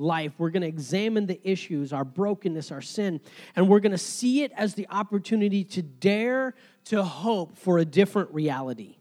life. 0.00 0.32
We're 0.38 0.50
going 0.50 0.62
to 0.62 0.68
examine 0.68 1.26
the 1.26 1.40
issues, 1.48 1.92
our 1.92 2.04
brokenness, 2.04 2.72
our 2.72 2.80
sin, 2.80 3.20
and 3.54 3.68
we're 3.68 3.80
going 3.80 3.92
to 3.92 3.98
see 3.98 4.42
it 4.42 4.52
as 4.56 4.74
the 4.74 4.86
opportunity 4.90 5.62
to 5.64 5.82
dare 5.82 6.54
to 6.86 7.04
hope 7.04 7.56
for 7.56 7.78
a 7.78 7.84
different 7.84 8.32
reality, 8.32 8.96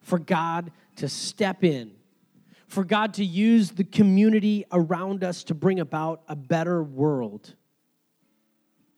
for 0.00 0.18
God 0.18 0.72
to 0.96 1.08
step 1.08 1.62
in, 1.64 1.92
for 2.66 2.84
God 2.84 3.14
to 3.14 3.24
use 3.24 3.70
the 3.70 3.84
community 3.84 4.64
around 4.72 5.22
us 5.22 5.44
to 5.44 5.54
bring 5.54 5.80
about 5.80 6.22
a 6.28 6.36
better 6.36 6.82
world. 6.82 7.54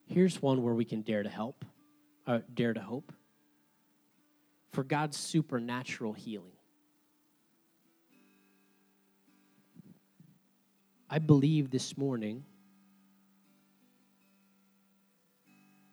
Here's 0.06 0.40
one 0.40 0.62
where 0.62 0.74
we 0.74 0.86
can 0.86 1.02
dare 1.02 1.22
to 1.22 1.28
help, 1.28 1.64
uh, 2.26 2.40
dare 2.54 2.72
to 2.72 2.80
hope, 2.80 3.12
for 4.70 4.82
God's 4.82 5.16
supernatural 5.16 6.14
healing. 6.14 6.57
I 11.10 11.18
believe 11.18 11.70
this 11.70 11.96
morning 11.96 12.44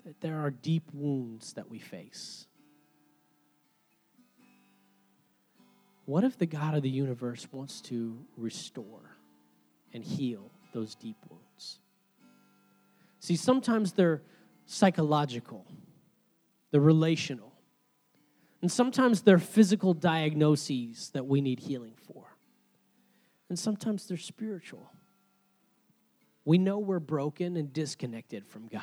that 0.06 0.19
there 0.21 0.39
are 0.39 0.51
deep 0.51 0.84
wounds 0.93 1.54
that 1.54 1.69
we 1.69 1.80
face. 1.80 2.47
What 6.06 6.23
if 6.23 6.38
the 6.38 6.45
God 6.45 6.75
of 6.75 6.84
the 6.84 6.89
universe 6.89 7.47
wants 7.51 7.82
to 7.82 8.17
restore 8.38 9.17
and 9.93 10.04
heal 10.04 10.51
those 10.73 10.95
deep 10.95 11.17
wounds? 11.30 11.80
See, 13.19 13.36
sometimes 13.36 13.93
they're 13.93 14.21
psychological, 14.67 15.65
they're 16.71 16.82
relational, 16.82 17.54
and 18.62 18.71
sometimes 18.71 19.21
they're 19.21 19.39
physical 19.39 19.93
diagnoses 19.93 21.10
that 21.12 21.25
we 21.25 21.41
need 21.41 21.60
healing 21.60 21.95
for, 22.08 22.36
and 23.49 23.58
sometimes 23.58 24.06
they're 24.06 24.17
spiritual. 24.17 24.91
We 26.45 26.60
know 26.60 26.77
we're 26.77 26.99
broken 26.99 27.58
and 27.58 27.73
disconnected 27.73 28.45
from 28.47 28.67
God. 28.67 28.81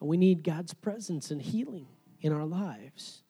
And 0.00 0.08
we 0.08 0.16
need 0.16 0.42
God's 0.42 0.74
presence 0.74 1.30
and 1.30 1.40
healing 1.40 1.86
in 2.20 2.32
our 2.32 2.44
lives. 2.44 3.22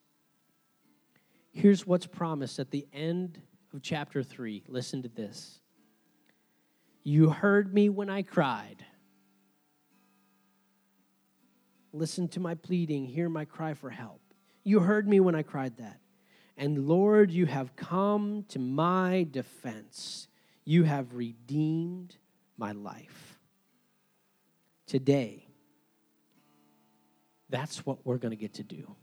Here's 1.51 1.85
what's 1.85 2.07
promised 2.07 2.59
at 2.59 2.71
the 2.71 2.87
end 2.91 3.39
of 3.73 3.81
chapter 3.81 4.23
3. 4.23 4.63
Listen 4.67 5.03
to 5.03 5.09
this. 5.09 5.59
You 7.03 7.29
heard 7.29 7.73
me 7.73 7.89
when 7.89 8.09
I 8.09 8.21
cried. 8.21 8.85
Listen 11.93 12.27
to 12.29 12.39
my 12.39 12.55
pleading, 12.55 13.05
hear 13.05 13.27
my 13.27 13.43
cry 13.43 13.73
for 13.73 13.89
help. 13.89 14.21
You 14.63 14.79
heard 14.79 15.07
me 15.07 15.19
when 15.19 15.35
I 15.35 15.43
cried 15.43 15.77
that. 15.77 15.99
And 16.55 16.87
Lord, 16.87 17.31
you 17.31 17.47
have 17.47 17.75
come 17.75 18.45
to 18.49 18.59
my 18.59 19.27
defense. 19.29 20.27
You 20.63 20.83
have 20.83 21.15
redeemed 21.15 22.15
my 22.61 22.73
life. 22.73 23.39
Today, 24.85 25.47
that's 27.49 27.83
what 27.87 28.05
we're 28.05 28.19
going 28.19 28.29
to 28.29 28.37
get 28.37 28.53
to 28.55 28.63
do. 28.63 28.95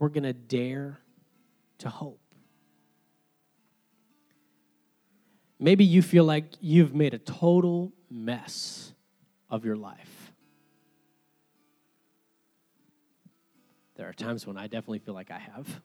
We're 0.00 0.08
going 0.08 0.24
to 0.24 0.32
dare 0.32 0.98
to 1.78 1.88
hope. 1.88 2.20
Maybe 5.60 5.84
you 5.84 6.02
feel 6.02 6.24
like 6.24 6.46
you've 6.60 6.92
made 6.92 7.14
a 7.14 7.18
total 7.18 7.92
mess 8.10 8.94
of 9.48 9.64
your 9.64 9.76
life. 9.76 10.32
There 13.94 14.08
are 14.08 14.12
times 14.12 14.44
when 14.44 14.58
I 14.58 14.66
definitely 14.66 14.98
feel 14.98 15.14
like 15.14 15.30
I 15.30 15.38
have. 15.38 15.82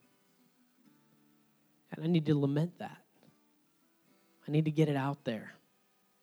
And 1.92 2.04
I 2.04 2.08
need 2.08 2.26
to 2.26 2.36
lament 2.36 2.78
that. 2.80 3.02
I 4.48 4.50
need 4.50 4.64
to 4.64 4.72
get 4.72 4.88
it 4.88 4.96
out 4.96 5.24
there 5.24 5.52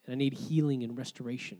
and 0.05 0.13
I 0.13 0.15
need 0.15 0.33
healing 0.33 0.83
and 0.83 0.97
restoration. 0.97 1.59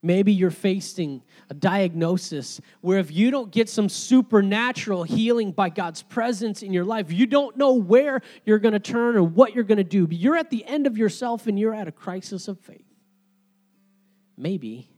Maybe 0.00 0.32
you're 0.32 0.50
facing 0.50 1.22
a 1.50 1.54
diagnosis 1.54 2.60
where 2.82 2.98
if 2.98 3.10
you 3.10 3.32
don't 3.32 3.50
get 3.50 3.68
some 3.68 3.88
supernatural 3.88 5.02
healing 5.02 5.50
by 5.50 5.70
God's 5.70 6.02
presence 6.02 6.62
in 6.62 6.72
your 6.72 6.84
life, 6.84 7.10
you 7.10 7.26
don't 7.26 7.56
know 7.56 7.74
where 7.74 8.20
you're 8.44 8.60
going 8.60 8.74
to 8.74 8.80
turn 8.80 9.16
or 9.16 9.24
what 9.24 9.54
you're 9.54 9.64
going 9.64 9.78
to 9.78 9.84
do. 9.84 10.06
But 10.06 10.16
you're 10.16 10.36
at 10.36 10.50
the 10.50 10.64
end 10.64 10.86
of 10.86 10.96
yourself 10.96 11.48
and 11.48 11.58
you're 11.58 11.74
at 11.74 11.88
a 11.88 11.92
crisis 11.92 12.46
of 12.46 12.60
faith. 12.60 12.84
Maybe 14.36 14.88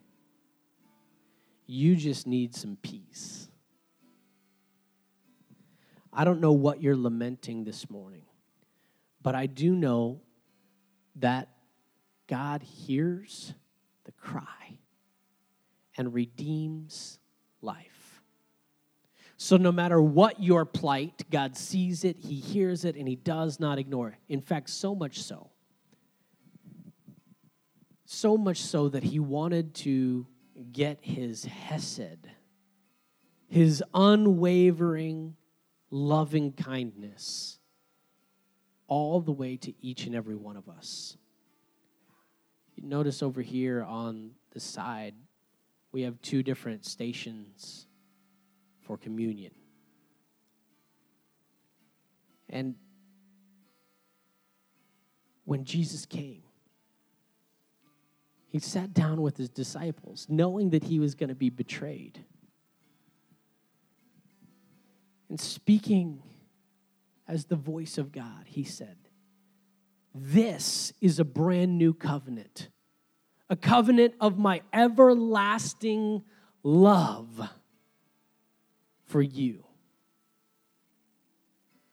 you 1.67 1.97
just 1.97 2.27
need 2.27 2.55
some 2.55 2.77
peace. 2.83 3.49
I 6.13 6.25
don't 6.25 6.41
know 6.41 6.53
what 6.53 6.83
you're 6.83 6.97
lamenting 6.97 7.65
this 7.65 7.89
morning, 7.89 8.25
but 9.23 9.35
I 9.35 9.47
do 9.47 9.75
know 9.75 10.21
that 11.17 11.49
God 12.31 12.63
hears 12.63 13.53
the 14.05 14.13
cry 14.13 14.79
and 15.97 16.15
redeems 16.15 17.19
life. 17.61 18.23
So, 19.37 19.57
no 19.57 19.73
matter 19.73 20.01
what 20.01 20.41
your 20.41 20.65
plight, 20.65 21.25
God 21.29 21.57
sees 21.57 22.05
it, 22.05 22.19
He 22.21 22.37
hears 22.37 22.85
it, 22.85 22.95
and 22.95 23.09
He 23.09 23.17
does 23.17 23.59
not 23.59 23.81
ignore 23.81 24.11
it. 24.11 24.19
In 24.29 24.41
fact, 24.41 24.71
so 24.71 24.95
much 24.95 25.21
so. 25.21 25.51
So 28.05 28.37
much 28.37 28.59
so 28.59 28.89
that 28.91 29.03
He 29.03 29.19
wanted 29.19 29.75
to 29.77 30.27
get 30.71 30.99
His 31.01 31.45
Hesed, 31.45 32.29
His 33.49 33.83
unwavering, 33.93 35.35
loving 35.91 36.53
kindness, 36.53 37.59
all 38.87 39.21
the 39.21 39.33
way 39.33 39.57
to 39.57 39.73
each 39.85 40.07
and 40.07 40.15
every 40.15 40.37
one 40.37 40.57
of 40.57 40.69
us. 40.69 41.17
Notice 42.83 43.23
over 43.23 43.43
here 43.43 43.83
on 43.83 44.31
the 44.53 44.61
side, 44.61 45.15
we 45.93 46.03
have 46.03 46.21
two 46.23 46.43
different 46.43 46.87
stations 46.87 47.87
for 48.81 48.97
communion. 48.97 49.53
And 52.49 52.75
when 55.45 55.65
Jesus 55.65 56.07
came, 56.07 56.43
he 58.49 58.59
sat 58.59 58.93
down 58.93 59.21
with 59.21 59.37
his 59.37 59.49
disciples, 59.49 60.27
knowing 60.29 60.71
that 60.71 60.83
he 60.83 60.99
was 60.99 61.15
going 61.15 61.29
to 61.29 61.35
be 61.35 61.51
betrayed. 61.51 62.19
And 65.29 65.39
speaking 65.39 66.23
as 67.29 67.45
the 67.45 67.57
voice 67.57 67.97
of 67.99 68.11
God, 68.11 68.47
he 68.47 68.65
said, 68.65 68.97
This 70.15 70.93
is 71.01 71.19
a 71.21 71.25
brand 71.25 71.79
new 71.79 71.95
covenant, 71.95 72.69
a 73.49 73.57
covenant 73.57 74.15
of 74.21 74.39
my 74.39 74.63
everlasting 74.73 76.23
love 76.63 77.49
for 79.07 79.23
you. 79.23 79.65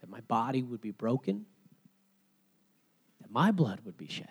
That 0.02 0.10
my 0.10 0.22
body 0.22 0.64
would 0.64 0.82
be 0.82 0.92
broken, 0.92 1.46
that 3.22 3.32
my 3.32 3.52
blood 3.52 3.82
would 3.86 3.98
be 3.98 4.08
shed. 4.08 4.28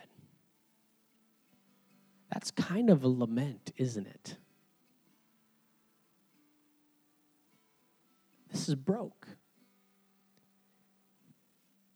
That's 2.32 2.50
kind 2.50 2.90
of 2.90 3.04
a 3.04 3.08
lament, 3.08 3.72
isn't 3.76 4.06
it? 4.06 4.36
This 8.50 8.68
is 8.68 8.74
broke. 8.74 9.35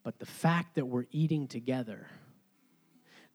But 0.03 0.19
the 0.19 0.27
fact 0.27 0.77
that 0.77 0.87
we're 0.87 1.07
eating 1.11 1.47
together, 1.47 2.07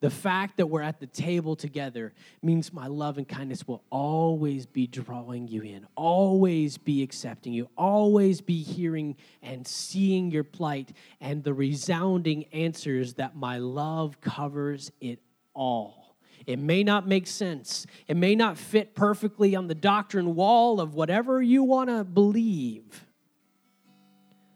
the 0.02 0.10
fact 0.10 0.58
that 0.58 0.68
we're 0.68 0.82
at 0.82 1.00
the 1.00 1.08
table 1.08 1.56
together 1.56 2.14
means 2.42 2.74
my 2.74 2.88
love 2.88 3.18
and 3.18 3.28
kindness 3.28 3.68
will 3.68 3.84
always 3.90 4.66
be 4.66 4.88
drawing 4.88 5.48
you 5.48 5.62
in, 5.62 5.88
always 5.96 6.78
be 6.78 7.02
accepting 7.02 7.54
you, 7.54 7.70
always 7.78 8.42
be 8.42 8.62
hearing 8.62 9.16
and 9.42 9.66
seeing 9.66 10.32
your 10.32 10.44
plight, 10.44 10.92
and 11.22 11.44
the 11.44 11.54
resounding 11.54 12.46
answers 12.46 13.14
that 13.16 13.36
my 13.36 13.58
love 13.58 14.20
covers 14.22 14.92
it 15.00 15.20
all. 15.54 16.18
It 16.46 16.60
may 16.60 16.84
not 16.84 17.08
make 17.08 17.26
sense. 17.26 17.88
It 18.08 18.18
may 18.18 18.36
not 18.36 18.58
fit 18.58 18.94
perfectly 18.96 19.56
on 19.56 19.68
the 19.68 19.76
doctrine 19.76 20.36
wall 20.36 20.80
of 20.80 20.94
whatever 20.94 21.42
you 21.42 21.64
want 21.64 21.90
to 21.90 22.04
believe. 22.04 23.05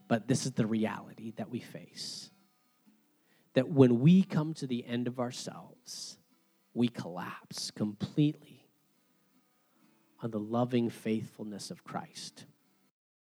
But 0.09 0.27
this 0.27 0.45
is 0.45 0.51
the 0.53 0.67
reality 0.67 1.31
that 1.37 1.49
we 1.49 1.61
face. 1.61 2.31
That 3.53 3.69
when 3.69 4.01
we 4.01 4.23
come 4.23 4.53
to 4.55 4.67
the 4.67 4.85
end 4.85 5.07
of 5.07 5.19
ourselves, 5.19 6.17
we 6.73 6.89
collapse 6.89 7.71
completely 7.71 8.67
on 10.21 10.31
the 10.31 10.39
loving 10.39 10.89
faithfulness 10.89 11.71
of 11.71 11.83
Christ. 11.83 12.45